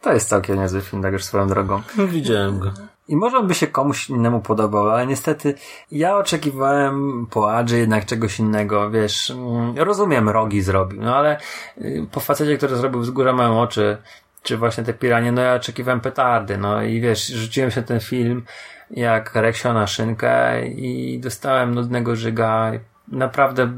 [0.00, 1.82] To jest całkiem niezły film, tak już swoją drogą.
[1.98, 2.72] No, widziałem go.
[3.08, 5.54] I może on by się komuś innemu podobał, ale niestety
[5.92, 11.38] ja oczekiwałem po Adży jednak czegoś innego, wiesz, mm, rozumiem, Rogi zrobił, no ale
[11.78, 13.96] y, po facecie, który zrobił Wzgórza Małe Oczy,
[14.42, 18.42] czy właśnie te piranie, no ja oczekiwałem petardy, no i wiesz, rzuciłem się ten film
[18.90, 22.72] jak Reksio na szynkę i dostałem nudnego żyga,
[23.08, 23.72] naprawdę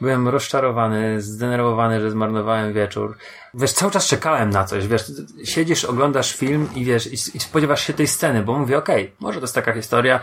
[0.00, 3.16] byłem rozczarowany, zdenerwowany, że zmarnowałem wieczór.
[3.54, 5.12] Wiesz, cały czas czekałem na coś, wiesz,
[5.44, 9.16] siedzisz, oglądasz film i wiesz, i, i spodziewasz się tej sceny, bo mówię, okej, okay,
[9.20, 10.20] może to jest taka historia,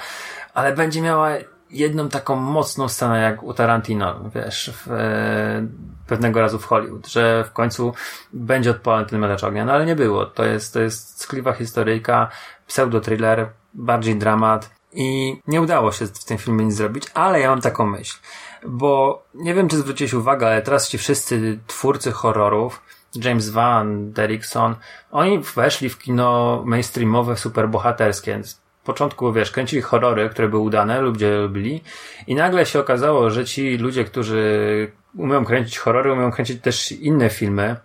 [0.53, 1.29] ale będzie miała
[1.69, 5.67] jedną taką mocną scenę jak u Tarantino, wiesz, w, e,
[6.07, 7.93] pewnego razu w Hollywood, że w końcu
[8.33, 10.25] będzie odpalony ten miotacz ognia, no ale nie było.
[10.25, 12.29] To jest, to jest skliwa historyjka,
[12.67, 17.61] pseudo-thriller, bardziej dramat i nie udało się w tym filmie nic zrobić, ale ja mam
[17.61, 18.17] taką myśl,
[18.65, 22.81] bo nie wiem, czy zwróciłeś uwagę, ale teraz ci wszyscy twórcy horrorów,
[23.15, 24.75] James Van, Derrickson,
[25.11, 28.43] oni weszli w kino mainstreamowe, superbohaterskie.
[28.43, 31.83] Z początku, wiesz, kręcili horrory, które były udane, ludzie lubili
[32.27, 37.29] i nagle się okazało, że ci ludzie, którzy umieją kręcić horrory, umieją kręcić też inne
[37.29, 37.75] filmy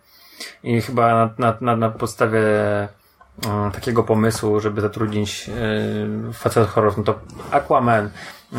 [0.63, 2.41] i chyba na, na, na, na podstawie
[3.47, 8.11] um, takiego pomysłu, żeby zatrudnić yy, facet horrorów, no to Aquaman,
[8.53, 8.59] yy,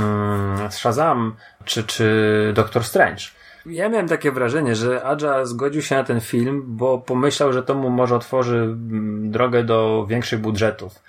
[0.71, 3.36] Shazam czy, czy Doctor Strange
[3.67, 7.75] ja miałem takie wrażenie, że Adja zgodził się na ten film, bo pomyślał, że to
[7.75, 8.75] mu może otworzy
[9.19, 10.99] drogę do większych budżetów.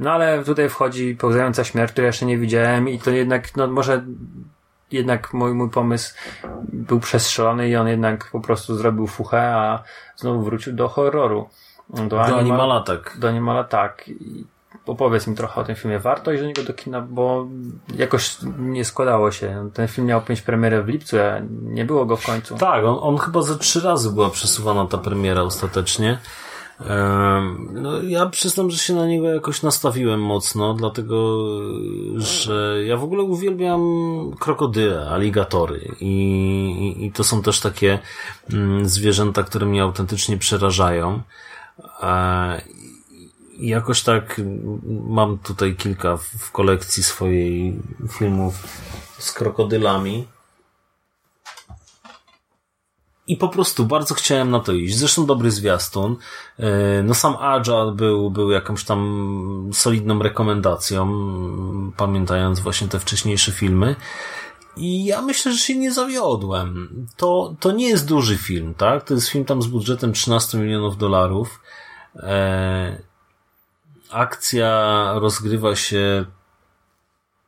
[0.00, 4.04] No ale tutaj wchodzi pełzająca śmierć, której jeszcze nie widziałem i to jednak, no może
[4.92, 6.14] jednak mój, mój pomysł
[6.72, 9.82] był przestrzelony i on jednak po prostu zrobił fuchę, a
[10.16, 11.48] znowu wrócił do horroru.
[11.88, 13.16] Do, do animal, animala tak.
[13.18, 14.08] Do animala tak.
[14.08, 14.44] I
[14.86, 15.98] opowiedz mi trochę o tym filmie.
[15.98, 17.46] Warto iść do niego do kina, bo
[17.96, 19.70] jakoś nie składało się.
[19.74, 22.56] Ten film miał pięć premierę w lipcu, a nie było go w końcu.
[22.56, 26.18] Tak, on, on chyba ze trzy razy była przesuwana ta premiera ostatecznie.
[27.72, 31.38] No, ja przyznam, że się na niego jakoś nastawiłem mocno, dlatego,
[32.16, 33.80] że ja w ogóle uwielbiam
[34.40, 37.98] krokodyle, aligatory i, i, to są też takie
[38.52, 41.20] mm, zwierzęta, które mnie autentycznie przerażają.
[43.58, 44.40] Jakoś tak
[45.08, 48.54] mam tutaj kilka w kolekcji swojej filmów
[49.18, 50.28] z krokodylami.
[53.28, 54.96] I po prostu bardzo chciałem na to iść.
[54.96, 56.16] Zresztą dobry zwiastun.
[57.04, 61.08] No sam Agile był, był jakąś tam solidną rekomendacją,
[61.96, 63.96] pamiętając właśnie te wcześniejsze filmy.
[64.76, 66.88] I ja myślę, że się nie zawiodłem.
[67.16, 69.04] To, to nie jest duży film, tak?
[69.04, 71.60] To jest film tam z budżetem 13 milionów dolarów
[74.10, 76.24] akcja rozgrywa się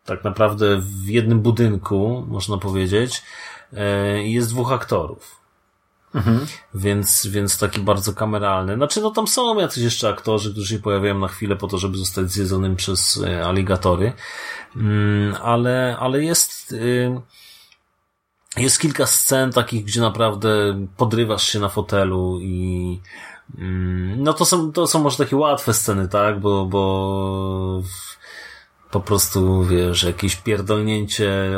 [0.04, 3.22] tak naprawdę w jednym budynku, można powiedzieć.
[3.72, 5.38] E, jest dwóch aktorów.
[6.14, 6.46] Mhm.
[6.74, 8.74] Więc, więc taki bardzo kameralny.
[8.74, 11.98] Znaczy, no tam są jacyś jeszcze aktorzy, którzy się pojawiają na chwilę po to, żeby
[11.98, 14.12] zostać zjedzonym przez e, aligatory.
[14.76, 17.20] Mm, ale, ale jest, y,
[18.56, 20.48] jest kilka scen takich, gdzie naprawdę
[20.96, 23.00] podrywasz się na fotelu i
[24.16, 26.40] no to są, to są może takie łatwe sceny, tak?
[26.40, 27.82] Bo, bo
[28.90, 31.50] po prostu, wiesz, jakieś pierdolnięcie,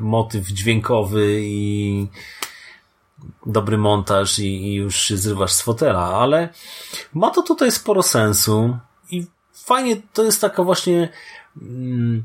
[0.00, 2.08] motyw dźwiękowy i
[3.46, 6.48] dobry montaż i, i już się zrywasz z fotela, ale
[7.14, 8.78] ma to tutaj sporo sensu
[9.10, 11.08] i fajnie, to jest taka właśnie
[11.62, 12.24] mm,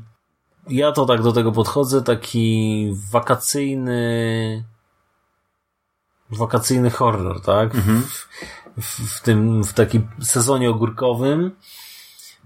[0.68, 4.64] ja to tak do tego podchodzę, taki wakacyjny
[6.32, 7.74] wakacyjny horror, tak?
[7.74, 8.02] Mhm.
[8.02, 8.28] W,
[8.78, 11.50] w, w, tym, w takim sezonie ogórkowym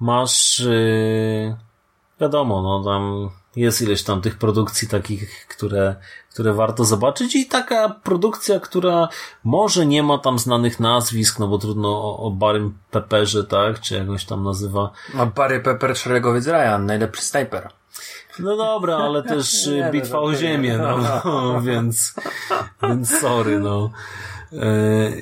[0.01, 1.57] masz yy,
[2.21, 5.97] wiadomo, no tam jest ileś tam tych produkcji takich, które,
[6.33, 9.09] które warto zobaczyć i taka produkcja, która
[9.45, 13.95] może nie ma tam znanych nazwisk, no bo trudno o, o Barym Pepperze, tak, czy
[13.95, 14.91] jakąś tam nazywa.
[15.19, 17.69] A Barry Pepper, szeregowiec Ryan, najlepszy snajper.
[18.39, 22.15] No dobra, ale też Nie, no, bitwa o ziemię, no, no więc,
[22.83, 23.91] więc sorry, no.
[24.53, 25.13] E,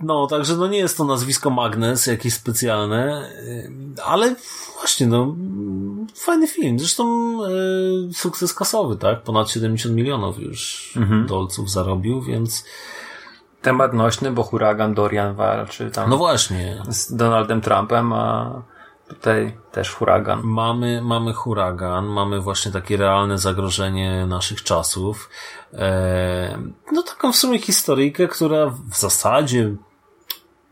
[0.00, 3.30] No, także no nie jest to nazwisko Magnes jakieś specjalne,
[3.98, 4.34] e, ale
[4.78, 5.36] właśnie, no,
[6.14, 6.78] fajny film.
[6.78, 7.04] Zresztą
[7.44, 7.48] e,
[8.12, 9.22] sukces kasowy, tak?
[9.22, 10.92] Ponad 70 milionów już
[11.26, 12.64] dolców zarobił, więc
[13.62, 16.82] Temat nośny, bo huragan Dorian walczy tam no właśnie.
[16.88, 18.62] z Donaldem Trumpem, a
[19.08, 20.40] tutaj też huragan.
[20.42, 25.30] Mamy, mamy huragan, mamy właśnie takie realne zagrożenie naszych czasów.
[25.72, 26.58] E,
[26.92, 29.74] no taką w sumie historyjkę, która w zasadzie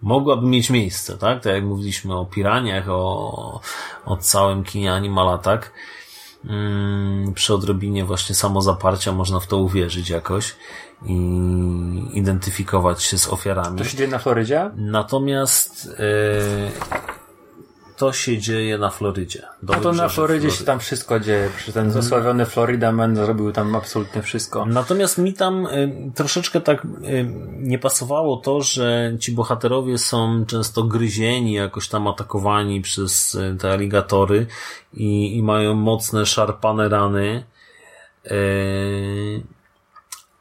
[0.03, 1.43] mogłaby mieć miejsce, tak?
[1.43, 3.61] Tak jak mówiliśmy o piraniach, o,
[4.05, 5.73] o całym kinie Animal Attack.
[6.45, 10.57] Mm, przy odrobinie właśnie samozaparcia można w to uwierzyć jakoś
[11.07, 13.79] i identyfikować się z ofiarami.
[13.79, 14.71] To się dzieje na Florydzie?
[14.77, 17.14] Natomiast e,
[17.97, 19.43] to się dzieje na Florydzie.
[19.63, 21.51] No to na Florydzie się tam wszystko dzieje.
[21.57, 24.67] Przecież ten zasławiony Florida Man zrobił tam absolutnie wszystko.
[24.67, 26.89] Natomiast mi tam y, troszeczkę tak y,
[27.51, 33.73] nie pasowało to, że ci bohaterowie są często gryzieni, jakoś tam atakowani przez y, te
[33.73, 34.47] aligatory
[34.93, 37.45] i, i mają mocne, szarpane rany.
[38.27, 39.43] Y,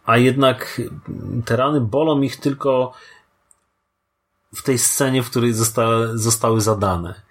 [0.06, 0.82] a jednak
[1.46, 2.94] te rany bolą ich tylko
[4.56, 7.23] w tej scenie, w której zosta zostały zadane.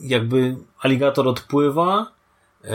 [0.00, 2.06] Jakby aligator odpływa,
[2.64, 2.68] e,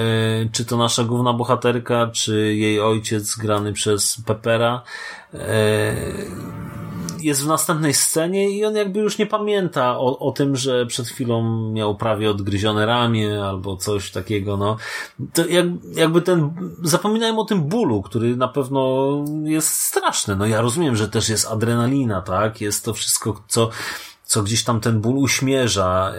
[0.52, 4.82] czy to nasza główna bohaterka, czy jej ojciec grany przez Pepera,
[5.34, 5.96] e,
[7.24, 11.08] jest w następnej scenie i on jakby już nie pamięta o, o tym, że przed
[11.08, 14.78] chwilą miał prawie odgryzione ramię albo coś takiego, no.
[15.34, 16.52] To jak, jakby ten,
[16.84, 19.10] zapominają o tym bólu, który na pewno
[19.44, 20.36] jest straszny.
[20.36, 22.62] No ja rozumiem, że też jest adrenalina, tak?
[22.62, 23.70] Jest to wszystko, co,
[24.32, 26.14] co gdzieś tam ten ból uśmierza,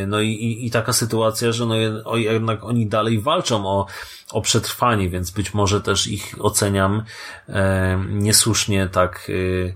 [0.00, 1.76] yy, no i, i, i taka sytuacja, że no
[2.16, 3.86] jednak oni dalej walczą o,
[4.32, 7.02] o przetrwanie, więc być może też ich oceniam
[7.48, 9.74] e, niesłusznie tak, yy,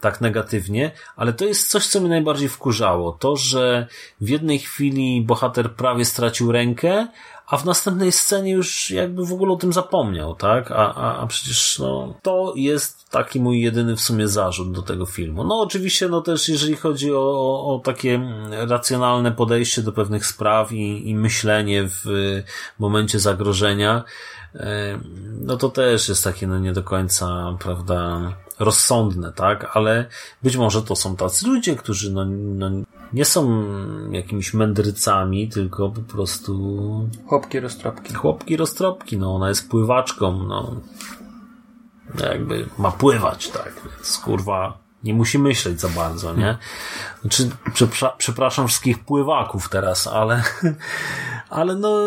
[0.00, 3.12] tak negatywnie, ale to jest coś, co mnie najbardziej wkurzało.
[3.12, 3.86] To, że
[4.20, 7.06] w jednej chwili bohater prawie stracił rękę,
[7.50, 10.70] a w następnej scenie już jakby w ogóle o tym zapomniał, tak?
[10.70, 15.06] A, a, a przecież no, to jest taki mój jedyny w sumie zarzut do tego
[15.06, 15.44] filmu.
[15.44, 20.72] No oczywiście, no też jeżeli chodzi o, o, o takie racjonalne podejście do pewnych spraw
[20.72, 22.04] i, i myślenie w
[22.78, 24.04] momencie zagrożenia,
[24.54, 25.00] e,
[25.40, 28.20] no to też jest takie no nie do końca, prawda,
[28.58, 29.70] rozsądne, tak?
[29.76, 30.06] Ale
[30.42, 32.70] być może to są tacy ludzie, którzy no, no
[33.12, 33.64] nie są
[34.10, 38.14] jakimiś mędrycami, tylko po prostu Chłopki roztropki.
[38.14, 40.80] chłopki roztropki, no ona jest pływaczką, no
[42.22, 46.58] jakby ma pływać, tak, więc kurwa nie musi myśleć za bardzo, nie?
[47.20, 50.42] Znaczy, przepra- przepraszam wszystkich pływaków teraz, ale
[51.50, 52.00] ale no,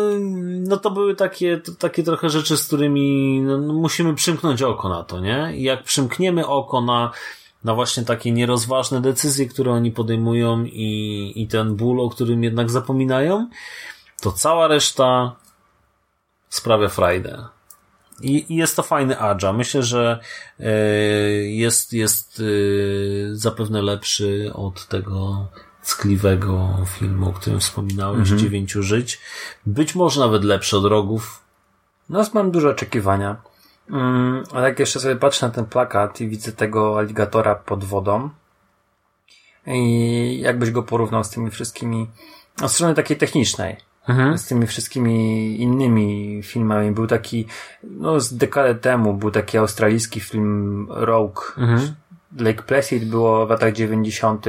[0.60, 5.02] no to były takie, to, takie trochę rzeczy, z którymi no, musimy przymknąć oko na
[5.02, 5.52] to, nie?
[5.56, 7.10] I jak przymkniemy oko na
[7.64, 12.70] na właśnie takie nierozważne decyzje, które oni podejmują i, i ten ból, o którym jednak
[12.70, 13.48] zapominają,
[14.20, 15.36] to cała reszta
[16.48, 17.44] sprawia frajdę.
[18.20, 19.52] I, I jest to fajny Adja.
[19.52, 20.20] Myślę, że
[20.60, 20.72] e,
[21.42, 25.46] jest, jest e, zapewne lepszy od tego
[25.82, 29.20] ckliwego filmu, o którym wspominałeś, Dziewięciu Żyć.
[29.66, 31.42] Być może nawet lepszy od Rogów.
[32.08, 33.36] No, mam duże oczekiwania.
[33.90, 38.30] Mm, ale jak jeszcze sobie patrzę na ten plakat i widzę tego aligatora pod wodą
[39.66, 42.10] i jakbyś go porównał z tymi wszystkimi,
[42.62, 43.76] od strony takiej technicznej,
[44.36, 46.90] z tymi wszystkimi innymi filmami.
[46.90, 47.46] Był taki,
[47.82, 51.40] no z dekadę temu był taki australijski film Rogue.
[52.38, 54.46] Lake Placid było w latach 90.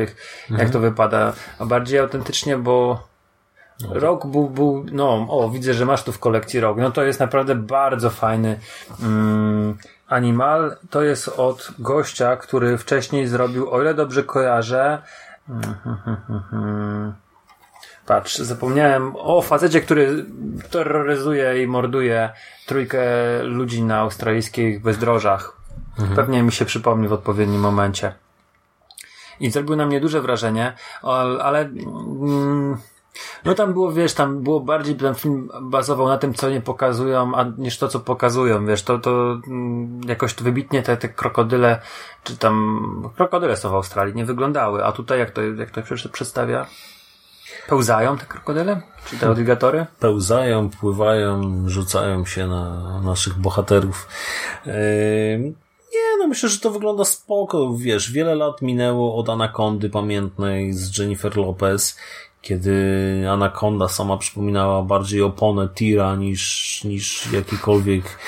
[0.50, 1.34] Jak to wypada?
[1.60, 3.08] A bardziej autentycznie, bo
[3.89, 6.77] Rok był, był, no, o, widzę, że masz tu w kolekcji rok.
[6.77, 8.59] No to jest naprawdę bardzo fajny
[9.03, 10.77] mm, animal.
[10.89, 15.01] To jest od gościa, który wcześniej zrobił, o ile dobrze kojarzę,
[18.06, 20.25] Patrz, zapomniałem o facecie, który
[20.71, 22.29] terroryzuje i morduje
[22.65, 23.04] trójkę
[23.43, 25.58] ludzi na australijskich bezdrożach.
[26.15, 28.13] Pewnie mi się przypomni w odpowiednim momencie.
[29.39, 30.73] I zrobił na mnie duże wrażenie,
[31.41, 32.77] ale mm,
[33.45, 37.35] no tam było, wiesz, tam było bardziej, ten film bazował na tym, co nie pokazują,
[37.35, 41.81] a niż to, co pokazują, wiesz, to, to mm, jakoś to wybitnie te, te krokodyle,
[42.23, 46.65] czy tam, krokodyle są w Australii, nie wyglądały, a tutaj jak to, jak to przedstawia?
[47.67, 48.81] Pełzają te krokodyle?
[49.05, 49.85] Czy te aligatory?
[49.99, 54.07] Pełzają, pływają, rzucają się na naszych bohaterów.
[54.65, 54.73] Yy,
[55.95, 57.73] nie, no myślę, że to wygląda spoko.
[57.77, 61.97] Wiesz, wiele lat minęło od Anakondy pamiętnej z Jennifer Lopez,
[62.46, 68.19] kiedy Anakonda sama przypominała bardziej oponę tira niż, niż jakiekolwiek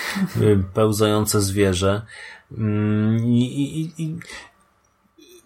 [0.42, 2.02] y, pełzające zwierzę.
[2.58, 4.18] Mm, I, i, i,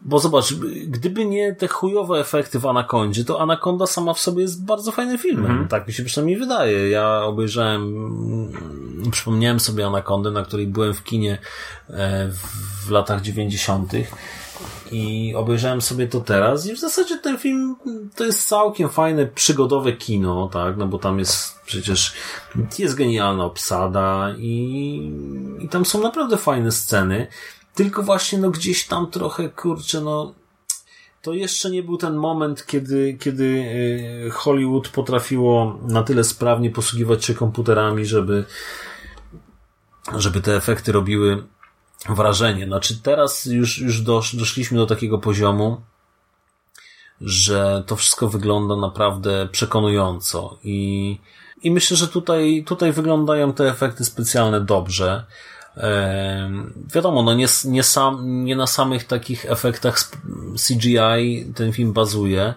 [0.01, 0.53] bo zobacz,
[0.87, 5.17] gdyby nie te chujowe efekty w Anakondzie, to Anakonda sama w sobie jest bardzo fajnym
[5.17, 5.51] filmem.
[5.51, 5.67] Mhm.
[5.67, 6.89] Tak mi się przynajmniej wydaje.
[6.89, 11.37] Ja obejrzałem, mm, przypomniałem sobie Anakondę, na której byłem w kinie
[11.89, 12.29] e,
[12.85, 14.11] w latach dziewięćdziesiątych
[14.91, 17.75] i obejrzałem sobie to teraz i w zasadzie ten film
[18.15, 22.13] to jest całkiem fajne, przygodowe kino, tak, no bo tam jest przecież
[22.79, 25.11] jest genialna obsada i,
[25.59, 27.27] i tam są naprawdę fajne sceny,
[27.75, 30.33] tylko właśnie no gdzieś tam trochę, kurczę, no
[31.21, 33.43] to jeszcze nie był ten moment, kiedy, kiedy
[34.27, 38.45] y, Hollywood potrafiło na tyle sprawnie posługiwać się komputerami, żeby,
[40.17, 41.43] żeby te efekty robiły
[42.09, 42.65] wrażenie.
[42.65, 45.81] Znaczy teraz już, już dosz, doszliśmy do takiego poziomu,
[47.21, 51.19] że to wszystko wygląda naprawdę przekonująco i,
[51.63, 55.25] i myślę, że tutaj, tutaj wyglądają te efekty specjalne dobrze.
[56.93, 60.11] Wiadomo, no nie, nie, sam, nie na samych takich efektach
[60.67, 62.53] CGI ten film bazuje,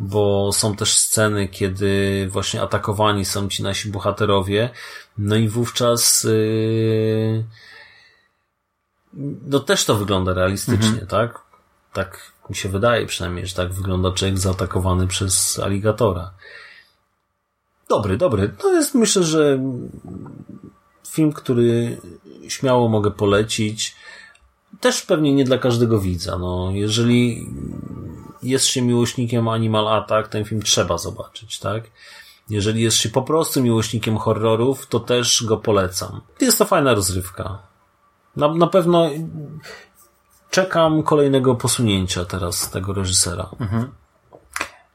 [0.00, 4.70] bo są też sceny, kiedy właśnie atakowani są ci nasi bohaterowie,
[5.18, 7.44] no i wówczas yy,
[9.46, 11.40] no też to wygląda realistycznie, tak?
[11.92, 16.30] Tak mi się wydaje przynajmniej, że tak wygląda człowiek zaatakowany przez aligatora.
[17.88, 18.48] Dobry, dobry.
[18.48, 19.58] To jest myślę, że
[21.08, 21.98] film, który
[22.48, 23.96] śmiało mogę polecić.
[24.80, 26.38] Też pewnie nie dla każdego widza.
[26.38, 27.46] No, jeżeli
[28.42, 31.84] jest się miłośnikiem Animal Attack, ten film trzeba zobaczyć, tak?
[32.50, 36.20] Jeżeli jest się po prostu miłośnikiem horrorów, to też go polecam.
[36.40, 37.67] Jest to fajna rozrywka.
[38.38, 39.10] Na, na pewno
[40.50, 43.48] czekam kolejnego posunięcia teraz tego reżysera.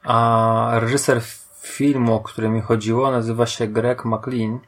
[0.04, 1.22] A reżyser
[1.62, 4.60] filmu, o który mi chodziło, nazywa się Greg McLean.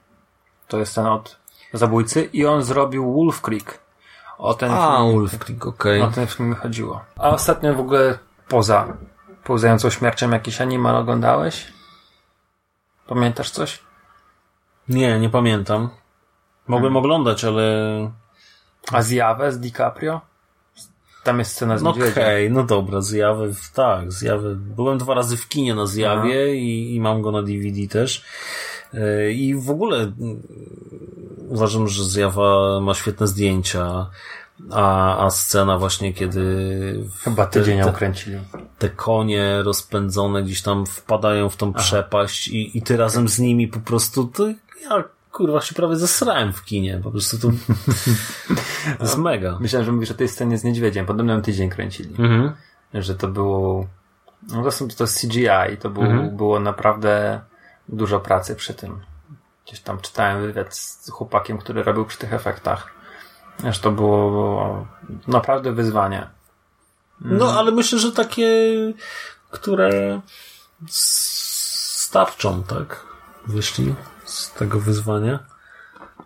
[0.67, 1.38] To jest ten od
[1.73, 3.80] zabójcy i on zrobił Wolf Creek.
[4.38, 6.01] O ten A, film, Wolf Creek, okej.
[6.01, 7.01] o ten film mi chodziło.
[7.15, 8.97] A ostatnio w ogóle poza
[9.43, 11.73] pełzającą śmiercią jakiś animal oglądałeś?
[13.07, 13.80] Pamiętasz coś?
[14.89, 15.89] Nie, nie pamiętam.
[16.67, 17.65] Mogłem oglądać, ale...
[18.92, 20.22] A zjawę z DiCaprio?
[21.24, 24.56] Tam jest scena z No okej, no dobra, zjawy, tak, zjawy.
[24.56, 28.26] Byłem dwa razy w kinie na zjawie i, i mam go na DVD też.
[28.94, 30.42] Yy, I w ogóle mm,
[31.50, 34.10] uważam, że zjawa ma świetne zdjęcia,
[34.72, 37.94] a, a scena właśnie, kiedy Chyba tydzień te, ją
[38.78, 43.68] te, konie rozpędzone gdzieś tam wpadają w tą przepaść i, i ty razem z nimi
[43.68, 44.48] po prostu, to
[44.84, 45.04] ja
[45.36, 47.48] kurwa się prawie zesrałem w kinie, po prostu to,
[48.98, 49.58] to jest mega.
[49.60, 51.06] Myślałem, że mówisz o tej scenie z niedźwiedziem.
[51.06, 52.10] Podobno ją tydzień kręcili.
[52.10, 52.54] Mhm.
[52.94, 53.88] Że to było...
[54.48, 55.78] No to, są, to jest CGI.
[55.80, 56.38] To było, Mhm.
[56.38, 57.42] było naprawdę
[57.90, 59.02] dużo pracy przy tym.
[59.66, 62.94] Gdzieś tam czytałem wywiad z chłopakiem, który robił przy tych efektach.
[63.64, 64.88] Że to było, było
[65.28, 66.28] naprawdę wyzwanie.
[67.22, 68.50] No, ale myślę, że takie,
[69.52, 70.22] które
[70.88, 73.06] starczą, tak?
[73.48, 75.39] Wyszli z tego wyzwania.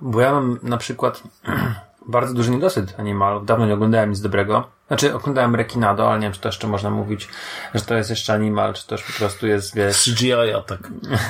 [0.01, 1.23] Bo ja mam na przykład
[2.07, 3.45] bardzo duży niedosyt animalów.
[3.45, 4.79] Dawno nie oglądałem nic dobrego.
[4.87, 7.29] Znaczy, oglądałem Rekinado, ale nie wiem, czy to jeszcze można mówić,
[7.73, 10.03] że to jest jeszcze animal, czy to już po prostu jest, wiesz...
[10.03, 10.79] CGI atak.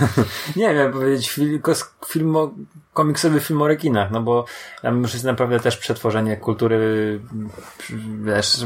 [0.55, 1.61] Nie wiem, powiedzieć film,
[2.07, 2.51] film o,
[2.93, 4.45] komiksowy film o rekinach, no bo
[4.81, 7.19] tam już jest naprawdę też przetworzenie kultury,
[8.23, 8.57] wiesz,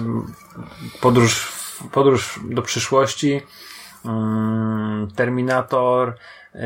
[1.01, 1.51] podróż,
[1.91, 3.41] podróż do przyszłości,
[4.05, 6.15] mm, Terminator,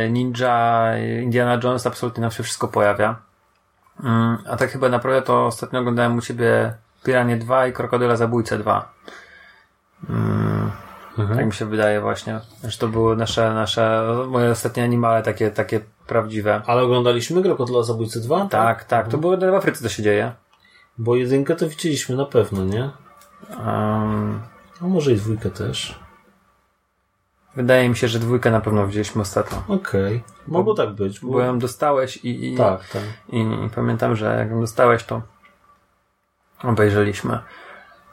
[0.09, 0.91] Ninja,
[1.23, 3.15] Indiana Jones, absolutnie nam się wszystko pojawia.
[4.03, 6.73] Mm, A tak chyba naprawdę to ostatnio oglądałem u ciebie
[7.03, 8.93] Piranie 2 i Krokodyla Zabójcę 2.
[11.17, 15.79] Tak mi się wydaje właśnie, że to były nasze, nasze, moje ostatnie animale takie, takie
[16.07, 16.61] prawdziwe.
[16.65, 18.45] Ale oglądaliśmy Krokodyla Zabójcy 2?
[18.45, 20.31] Tak, tak, to było w Afryce to się dzieje.
[20.97, 22.89] Bo jedynkę to widzieliśmy na pewno, nie?
[23.49, 24.41] Um,
[24.81, 25.99] A może i dwójkę też.
[27.57, 29.63] Wydaje mi się, że dwójkę na pewno widzieliśmy ostatnio.
[29.67, 30.23] Okej.
[30.47, 31.19] Mogło tak być.
[31.19, 31.41] Bo...
[31.41, 33.01] Ją dostałeś i, i, Tak, tak.
[33.29, 35.21] i, i pamiętam, że jak ją dostałeś, to
[36.63, 37.39] obejrzeliśmy.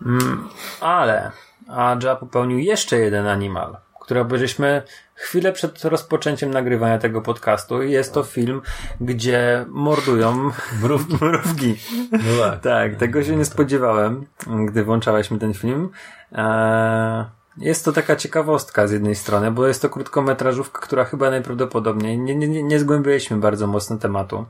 [0.06, 0.48] Mm,
[0.80, 1.30] ale
[1.68, 4.82] Adja popełnił jeszcze jeden animal, który obejrzeliśmy
[5.14, 8.62] chwilę przed rozpoczęciem nagrywania tego podcastu i jest to film,
[9.00, 10.50] gdzie mordują
[10.82, 11.18] mrówki.
[11.24, 11.76] mrówki.
[12.12, 12.60] No tak.
[12.60, 14.26] Tak, tego się nie spodziewałem,
[14.66, 15.90] gdy włączałeś mi ten film.
[16.32, 17.24] Eee,
[17.56, 22.34] Jest to taka ciekawostka z jednej strony, bo jest to krótkometrażówka, która chyba najprawdopodobniej, nie,
[22.34, 24.46] nie, nie zgłębiliśmy bardzo mocno tematu,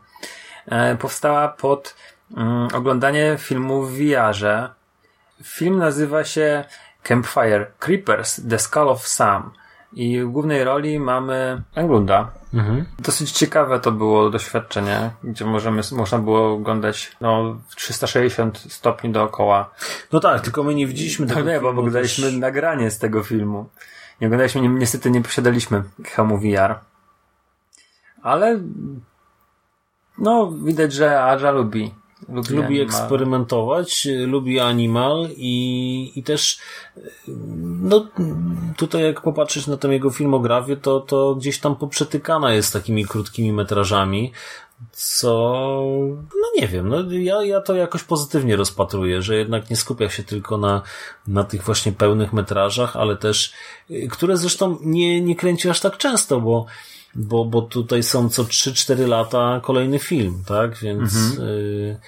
[0.66, 1.94] e, powstała pod
[2.36, 4.68] mm, oglądanie filmu w VR-ze.
[5.42, 6.64] Film nazywa się
[7.02, 9.50] Campfire Creepers The Skull of Sam
[9.94, 12.30] i w głównej roli mamy Englunda.
[12.54, 12.84] Mhm.
[12.98, 19.70] Dosyć ciekawe to było doświadczenie, gdzie możemy, można było oglądać no, w 360 stopni dookoła.
[20.12, 23.22] No tak, tylko my nie widzieliśmy tego No nie, bo oglądaliśmy też- nagranie z tego
[23.22, 23.68] filmu.
[24.20, 26.74] Nie oglądaliśmy, ni- niestety nie posiadaliśmy hełmu VR.
[28.22, 28.60] Ale
[30.18, 31.94] no, widać, że Aja lubi.
[32.50, 36.58] Lubi, eksperymentować, lubi animal i, i też
[37.82, 38.06] no
[38.76, 43.52] tutaj jak popatrzeć na tę jego filmografię, to, to gdzieś tam poprzetykana jest takimi krótkimi
[43.52, 44.32] metrażami,
[44.92, 45.28] co
[46.18, 50.22] no nie wiem, no ja, ja to jakoś pozytywnie rozpatruję, że jednak nie skupia się
[50.22, 50.82] tylko na,
[51.26, 53.52] na tych właśnie pełnych metrażach, ale też,
[53.90, 56.66] y, które zresztą nie, nie kręci aż tak często, bo
[57.16, 60.78] bo, bo tutaj są co 3-4 lata kolejny film, tak?
[60.78, 62.00] Więc y,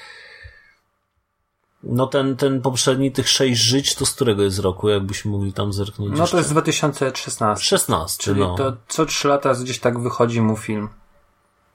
[1.83, 5.73] no ten, ten poprzedni, tych sześć żyć, to z którego jest roku, jakbyśmy mogli tam
[5.73, 7.65] zerknąć No to jest 2016.
[7.65, 8.55] 16, Czyli no.
[8.55, 10.89] to co 3 lata gdzieś tak wychodzi mu film.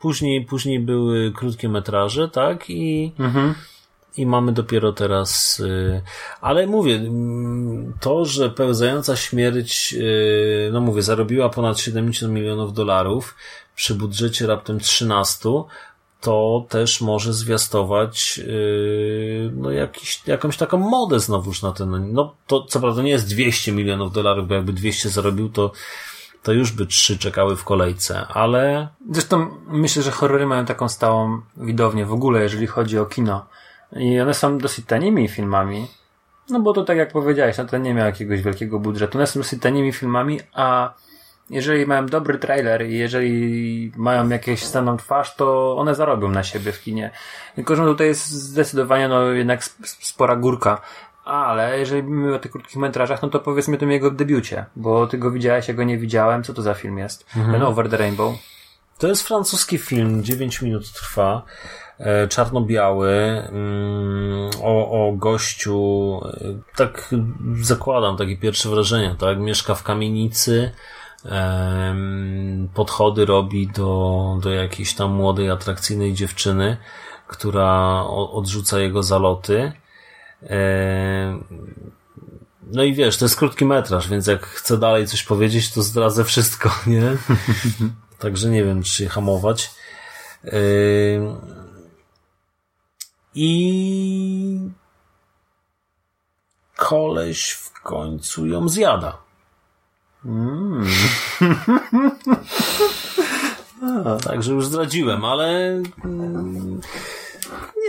[0.01, 2.69] Później, później były krótkie metraże, tak?
[2.69, 3.53] I, Mhm.
[4.17, 5.59] i mamy dopiero teraz.
[5.59, 6.01] Y,
[6.41, 13.35] ale mówię, mm, to, że pełzająca śmierć, y, no mówię, zarobiła ponad 70 milionów dolarów
[13.75, 15.49] przy budżecie raptem 13,
[16.21, 22.13] to też może zwiastować y, no jakiś, jakąś taką modę znowuż na ten.
[22.13, 25.71] No to co prawda nie jest 200 milionów dolarów, bo jakby 200 zarobił, to
[26.43, 31.41] to już by trzy czekały w kolejce, ale Zresztą myślę, że horrory mają taką stałą
[31.57, 33.45] widownię w ogóle, jeżeli chodzi o kino.
[33.95, 35.87] I one są dosyć tanimi filmami.
[36.49, 39.17] No bo to tak jak powiedziałeś, no to nie miał jakiegoś wielkiego budżetu.
[39.17, 40.93] One są dosyć tanimi filmami, a
[41.49, 46.71] jeżeli mają dobry trailer i jeżeli mają jakieś staną twarz, to one zarobią na siebie
[46.71, 47.11] w kinie.
[47.55, 50.81] Tylko, że tutaj jest zdecydowanie no jednak sp- sp- spora górka.
[51.25, 55.07] Ale jeżeli mówimy o tych krótkich metrażach, no to powiedzmy o tym jego debiucie, bo
[55.07, 56.43] ty go widziałeś, ja go nie widziałem.
[56.43, 57.25] Co to za film jest?
[57.51, 58.35] Ten Over the Rainbow.
[58.97, 61.41] To jest francuski film, 9 minut trwa,
[61.99, 67.09] e, czarno-biały, mm, o, o gościu, e, tak
[67.61, 69.39] zakładam takie pierwsze wrażenia, tak?
[69.39, 70.71] Mieszka w kamienicy,
[72.73, 76.77] podchody robi do, do jakiejś tam młodej, atrakcyjnej dziewczyny,
[77.27, 79.71] która odrzuca jego zaloty.
[82.61, 86.23] No i wiesz, to jest krótki metraż, więc jak chcę dalej coś powiedzieć, to zdradzę
[86.23, 87.17] wszystko, nie?
[88.19, 89.71] Także nie wiem, czy się hamować.
[93.35, 94.69] I
[96.75, 99.17] koleś w końcu ją zjada.
[104.23, 106.81] Także już zdradziłem, ale mm,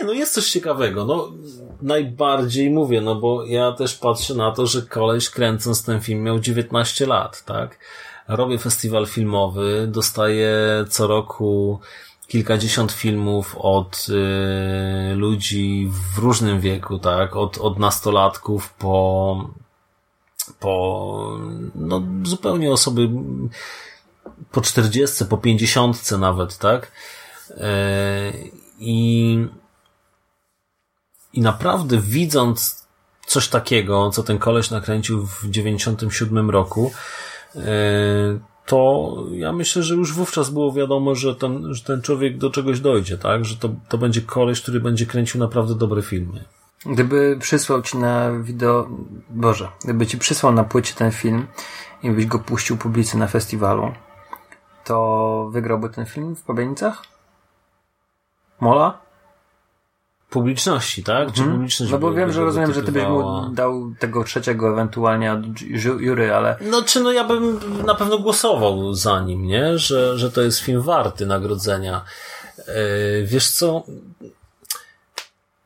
[0.02, 1.04] nie, no jest coś ciekawego.
[1.04, 1.32] No,
[1.82, 6.40] najbardziej mówię, no bo ja też patrzę na to, że koleś kręcąc ten film miał
[6.40, 7.78] 19 lat, tak?
[8.28, 10.56] Robię festiwal filmowy, dostaję
[10.88, 11.80] co roku
[12.26, 17.36] kilkadziesiąt filmów od y, ludzi w różnym wieku, tak?
[17.36, 19.36] Od, od nastolatków po,
[20.60, 21.38] po
[21.74, 23.08] no, zupełnie osoby
[24.52, 26.92] po 40, po 50 nawet, tak?
[27.50, 28.32] E,
[28.78, 29.38] I,
[31.32, 32.86] I naprawdę widząc
[33.26, 36.92] coś takiego, co ten koleś nakręcił w 97 roku,
[37.56, 37.60] e,
[38.66, 42.80] to ja myślę, że już wówczas było wiadomo, że ten, że ten człowiek do czegoś
[42.80, 43.44] dojdzie, tak?
[43.44, 46.44] Że to, to będzie koleś, który będzie kręcił naprawdę dobre filmy.
[46.86, 48.88] Gdyby przysłał ci na wideo,
[49.30, 51.46] Boże, gdyby ci przysłał na płycie ten film
[52.02, 53.92] i byś go puścił publicy na festiwalu,
[54.84, 57.02] to wygrałby ten film w Pobienicach?
[58.60, 58.98] Mola?
[60.32, 61.32] Publiczności, tak?
[61.32, 65.32] Czy publiczność No bo wiem, że rozumiem, że ty byś mu dał tego trzeciego ewentualnie
[65.32, 69.78] od ju- jury, ale No, czy no ja bym na pewno głosował za nim, nie?
[69.78, 72.04] Że, że to jest film warty nagrodzenia.
[72.58, 72.64] Yy,
[73.24, 73.82] wiesz co?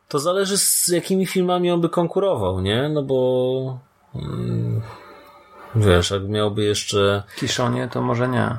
[0.08, 2.88] To zależy z jakimi filmami on by konkurował, nie?
[2.88, 3.78] No bo
[4.14, 4.82] mm,
[5.74, 8.56] wiesz, jak miałby jeszcze Kiszonie to może nie.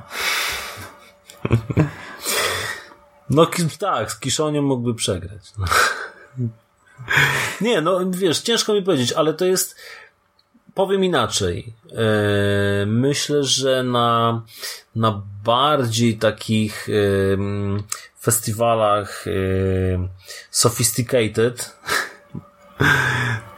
[3.29, 3.47] No
[3.79, 5.53] tak, z Kiszoniem mógłby przegrać.
[5.57, 5.65] No.
[7.61, 9.75] Nie, no wiesz, ciężko mi powiedzieć, ale to jest.
[10.73, 11.73] Powiem inaczej.
[11.91, 14.41] E, myślę, że na,
[14.95, 16.87] na bardziej takich
[18.21, 19.25] festiwalach
[20.51, 21.77] sophisticated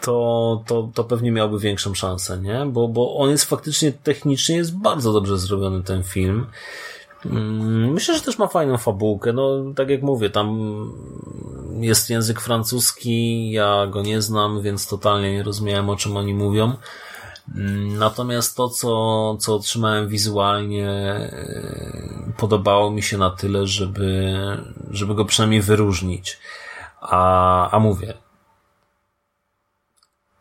[0.02, 2.66] to, to, to pewnie miałby większą szansę, nie?
[2.66, 6.46] Bo, bo on jest faktycznie technicznie jest bardzo dobrze zrobiony ten film.
[7.26, 9.34] Mm, Myślę, że też ma fajną fabułkę.
[9.34, 10.58] No, tak jak mówię, tam
[11.80, 16.74] jest język francuski, ja go nie znam, więc totalnie nie rozumiałem, o czym oni mówią.
[17.56, 24.34] Mm, Natomiast to, co, co otrzymałem wizualnie, e, podobało mi się na tyle, żeby,
[24.92, 26.40] żeby go przynajmniej wyróżnić.
[27.02, 28.14] A, a mówię,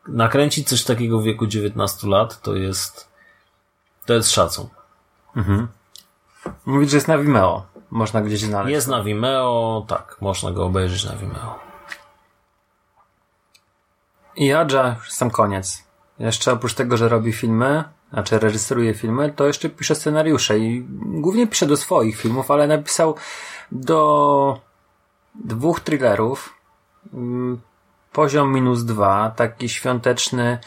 [0.08, 3.08] nakręcić coś takiego w wieku 19 lat to jest,
[4.06, 4.66] to jest szacun.
[6.66, 7.66] Mówić, że jest na Vimeo.
[7.90, 8.72] Można gdzieś znaleźć.
[8.72, 11.58] Jest na Vimeo, tak, można go obejrzeć na Vimeo.
[14.36, 15.84] I Adja, sam koniec.
[16.18, 21.46] Jeszcze oprócz tego, że robi filmy, znaczy reżyseruje filmy, to jeszcze pisze scenariusze i głównie
[21.46, 23.14] pisze do swoich filmów, ale napisał
[23.72, 24.60] do
[25.34, 26.54] dwóch thrillerów.
[27.12, 27.60] Mm,
[28.12, 30.58] Poziom minus dwa, taki świąteczny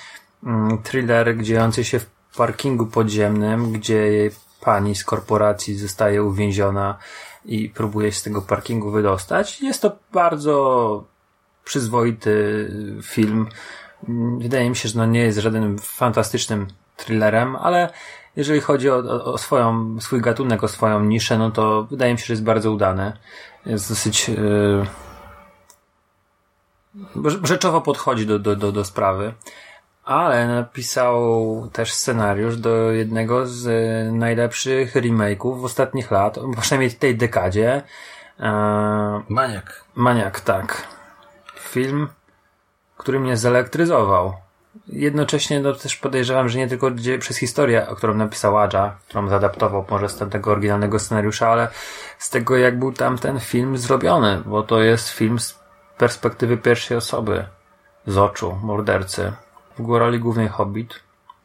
[0.44, 4.30] mm, thriller dziejący się w parkingu podziemnym, gdzie
[4.62, 6.98] pani z korporacji zostaje uwięziona
[7.46, 9.62] i próbuje się z tego parkingu wydostać.
[9.62, 11.04] Jest to bardzo
[11.64, 12.68] przyzwoity
[13.04, 13.48] film.
[14.38, 17.90] Wydaje mi się, że no nie jest żadnym fantastycznym thrillerem, ale
[18.36, 22.20] jeżeli chodzi o, o, o swoją, swój gatunek, o swoją niszę, no to wydaje mi
[22.20, 23.14] się, że jest bardzo udany.
[23.66, 24.86] Jest dosyć yy,
[27.44, 29.34] rzeczowo podchodzi do, do, do, do sprawy.
[30.12, 37.00] Ale napisał też scenariusz do jednego z e, najlepszych remake'ów w ostatnich lat, przynajmniej w
[37.00, 37.82] tej dekadzie.
[38.40, 39.84] E, Maniak.
[39.96, 40.88] Maniak, tak.
[41.60, 42.08] Film,
[42.98, 44.34] który mnie zelektryzował.
[44.88, 49.86] Jednocześnie no, też podejrzewam, że nie tylko przez historię, o którą napisał Adja, którą zaadaptował
[49.90, 51.68] może z tamtego oryginalnego scenariusza, ale
[52.18, 55.60] z tego jak był tam ten film zrobiony, bo to jest film z
[55.98, 57.46] perspektywy pierwszej osoby,
[58.08, 59.32] z oczu mordercy.
[59.88, 61.00] W roli głównej Hobbit.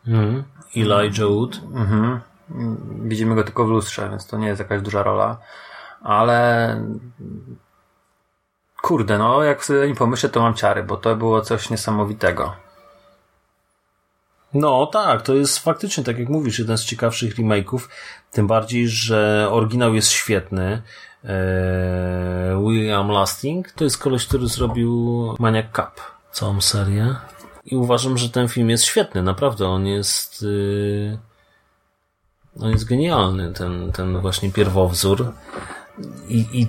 [0.07, 0.45] Mhm.
[0.77, 1.61] Elijah Wood.
[1.75, 2.21] Mhm.
[3.03, 5.39] Widzimy go tylko w lustrze, więc to nie jest jakaś duża rola.
[6.03, 6.81] Ale
[8.83, 12.53] kurde, no jak sobie o nim pomyślę, to mam ciary, bo to było coś niesamowitego.
[14.55, 17.89] No tak, to jest faktycznie, tak jak mówisz, jeden z ciekawszych remake'ów,
[18.33, 20.83] tym bardziej, że oryginał jest świetny.
[21.25, 21.31] Eee,
[22.65, 27.17] William Lasting to jest koleś, który zrobił Maniac Cup, całą serię.
[27.67, 31.19] I uważam, że ten film jest świetny, naprawdę, on jest yy,
[32.61, 35.33] on jest genialny, ten, ten właśnie pierwowzór.
[36.29, 36.69] I, i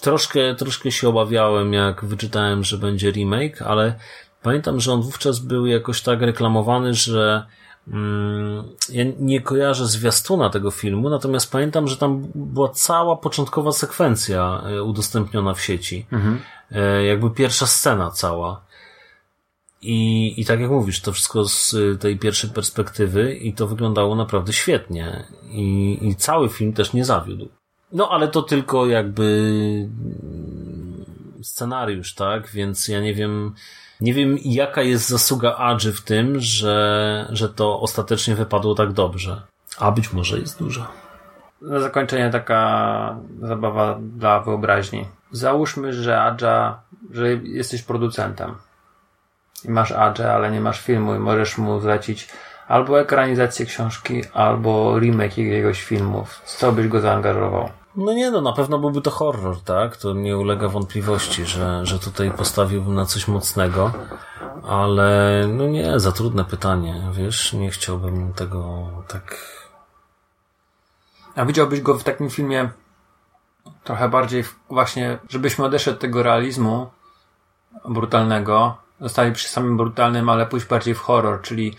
[0.00, 3.94] troszkę, troszkę się obawiałem, jak wyczytałem, że będzie remake, ale
[4.42, 7.46] pamiętam, że on wówczas był jakoś tak reklamowany, że
[7.88, 14.62] mm, ja nie kojarzę zwiastuna tego filmu, natomiast pamiętam, że tam była cała początkowa sekwencja
[14.66, 16.06] e, udostępniona w sieci.
[16.72, 18.67] E, jakby pierwsza scena cała.
[19.82, 24.52] I, I tak jak mówisz, to wszystko z tej pierwszej perspektywy i to wyglądało naprawdę
[24.52, 25.24] świetnie.
[25.50, 27.48] I, I cały film też nie zawiódł.
[27.92, 29.88] No ale to tylko jakby
[31.42, 32.50] scenariusz, tak?
[32.50, 33.54] Więc ja nie wiem,
[34.00, 39.42] nie wiem jaka jest zasługa Adży w tym, że, że to ostatecznie wypadło tak dobrze.
[39.78, 40.88] A być może jest duża.
[41.62, 45.04] Na zakończenie taka zabawa dla wyobraźni.
[45.32, 48.54] Załóżmy, że Adja, że jesteś producentem
[49.64, 52.28] i masz Adże, ale nie masz filmu i możesz mu zlecić
[52.68, 56.24] albo ekranizację książki, albo remake jakiegoś filmu.
[56.24, 57.68] W Co byś go zaangażował?
[57.96, 59.96] No nie no, na pewno byłby to horror, tak?
[59.96, 63.92] To nie ulega wątpliwości, że, że tutaj postawiłbym na coś mocnego,
[64.68, 69.36] ale no nie, za trudne pytanie, wiesz, nie chciałbym tego tak...
[71.36, 72.68] A widziałbyś go w takim filmie
[73.84, 76.90] trochę bardziej właśnie, żebyśmy odeszli od tego realizmu
[77.84, 81.76] brutalnego, zostali przy samym brutalnym, ale pójść bardziej w horror, czyli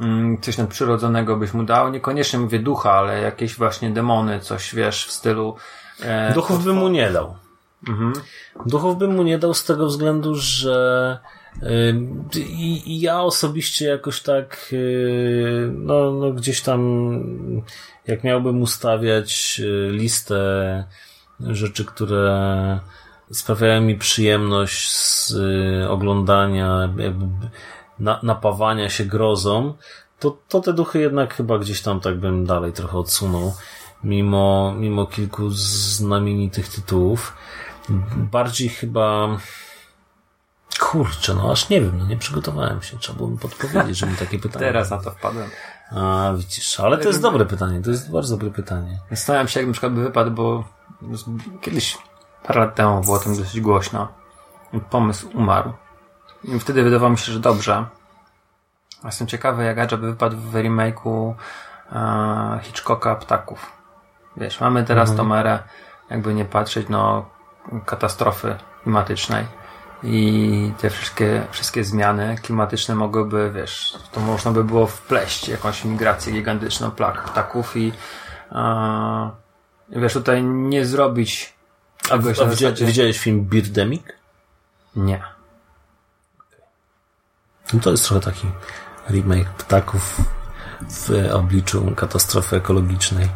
[0.00, 1.90] mm, coś nadprzyrodzonego byś mu dał.
[1.90, 5.56] Niekoniecznie mówię ducha, ale jakieś właśnie demony, coś wiesz w stylu.
[6.00, 7.34] E, Duchów bym mu nie dał.
[8.66, 11.18] Duchów bym mu nie dał z tego względu, że
[11.62, 16.80] y, i, i ja osobiście jakoś tak y, no, no gdzieś tam
[18.06, 20.84] jak miałbym ustawiać y, listę
[21.40, 22.80] rzeczy, które
[23.32, 27.26] sprawiają mi przyjemność z y, oglądania, jakby
[27.98, 29.74] na, napawania się grozą,
[30.18, 33.54] to, to te duchy jednak chyba gdzieś tam tak bym dalej trochę odsunął,
[34.04, 37.36] mimo, mimo kilku znamienitych tytułów.
[38.16, 39.38] Bardziej chyba.
[40.80, 42.98] Kurczę, no aż nie wiem, no nie przygotowałem się.
[42.98, 44.66] Trzeba było mi podpowiedzieć, żeby takie pytanie.
[44.66, 45.50] Teraz na to wpadłem.
[45.90, 48.98] A, widzisz, ale to jest dobre pytanie, to jest bardzo dobre pytanie.
[49.10, 50.64] Zastanawiam się, jak na przykład by wypadł, bo
[51.60, 51.98] kiedyś,
[52.42, 54.08] parę lat temu było o tym dosyć głośno.
[54.90, 55.72] Pomysł umarł.
[56.44, 57.84] I wtedy wydawało mi się, że dobrze.
[59.04, 61.34] Jestem ciekawy, jak Adja by wypadł w remake'u
[61.92, 63.72] e, Hitchcocka Ptaków.
[64.36, 65.28] Wiesz, mamy teraz Mhm.
[65.28, 65.58] tą erę,
[66.10, 67.26] jakby nie patrzeć, no,
[67.86, 69.46] katastrofy klimatycznej.
[70.02, 76.32] I te wszystkie, wszystkie zmiany klimatyczne mogłyby, wiesz, to można by było wpleść jakąś migrację
[76.32, 77.92] gigantyczną plag ptaków i
[78.52, 79.30] e,
[79.88, 81.54] wiesz, tutaj nie zrobić
[82.04, 84.02] A, czegoś a widzia, zasadzie- widziałeś film Birdemic?
[84.96, 85.22] Nie.
[87.72, 88.46] No to jest trochę taki
[89.10, 90.20] remake ptaków
[90.90, 93.28] w obliczu katastrofy ekologicznej.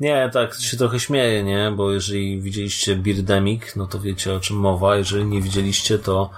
[0.00, 1.72] Nie, tak się trochę śmieję, nie?
[1.76, 4.96] Bo jeżeli widzieliście Birdemic, no to wiecie o czym mowa.
[4.96, 6.30] Jeżeli nie widzieliście, to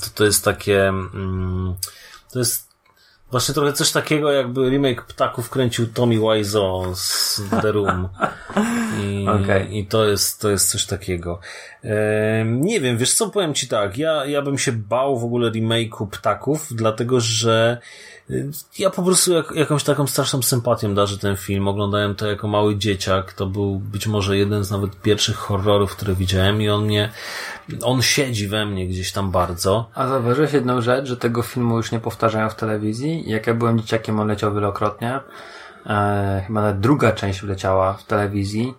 [0.00, 1.74] to, to jest takie mm,
[2.32, 2.69] to jest
[3.30, 8.08] właśnie trochę coś takiego, jakby remake ptaków kręcił Tommy Wiseau z The Room.
[9.02, 9.78] I, Okej.
[9.78, 11.40] i to jest, to jest coś takiego.
[11.82, 15.50] Em, nie wiem, wiesz co, powiem ci tak, ja, ja bym się bał w ogóle
[15.50, 17.78] remake'u Ptaków, dlatego że
[18.78, 21.68] ja po prostu jak, jakąś taką straszną sympatią darzę ten film.
[21.68, 23.32] Oglądałem to jako mały dzieciak.
[23.32, 27.10] To był być może jeden z nawet pierwszych horrorów, które widziałem i on mnie,
[27.82, 29.90] on siedzi we mnie gdzieś tam bardzo.
[29.94, 33.30] A zauważyłeś jedną rzecz, że tego filmu już nie powtarzają w telewizji?
[33.30, 35.20] Jak ja byłem dzieciakiem, on leciał wielokrotnie.
[35.86, 38.74] E, chyba nawet druga część wleciała w telewizji.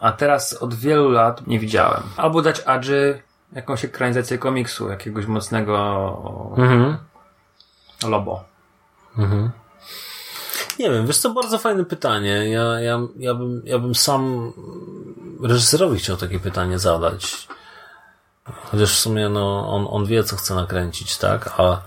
[0.00, 2.02] A teraz od wielu lat nie widziałem.
[2.16, 3.22] Albo dać Adży
[3.52, 6.96] jakąś ekranizację komiksu, jakiegoś mocnego Mhm.
[8.08, 8.44] Lobo.
[10.78, 12.50] Nie wiem, wiesz co, bardzo fajne pytanie.
[12.50, 14.52] Ja, ja, ja, bym, ja bym sam
[15.42, 17.48] reżyserowi chciał takie pytanie zadać.
[18.44, 21.54] Chociaż w sumie no, on, on wie, co chce nakręcić, tak?
[21.60, 21.82] A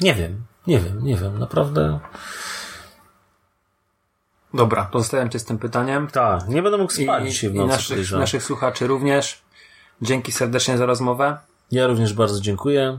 [0.00, 2.00] nie wiem, nie wiem, nie wiem, naprawdę.
[4.54, 6.08] Dobra, pozostawiam Cię z tym pytaniem.
[6.08, 8.20] Tak, nie będę mógł spać I, dzisiaj w i nocy, naszych, podejrzewam.
[8.20, 9.42] naszych słuchaczy również.
[10.02, 11.38] Dzięki serdecznie za rozmowę.
[11.70, 12.98] Ja również bardzo dziękuję.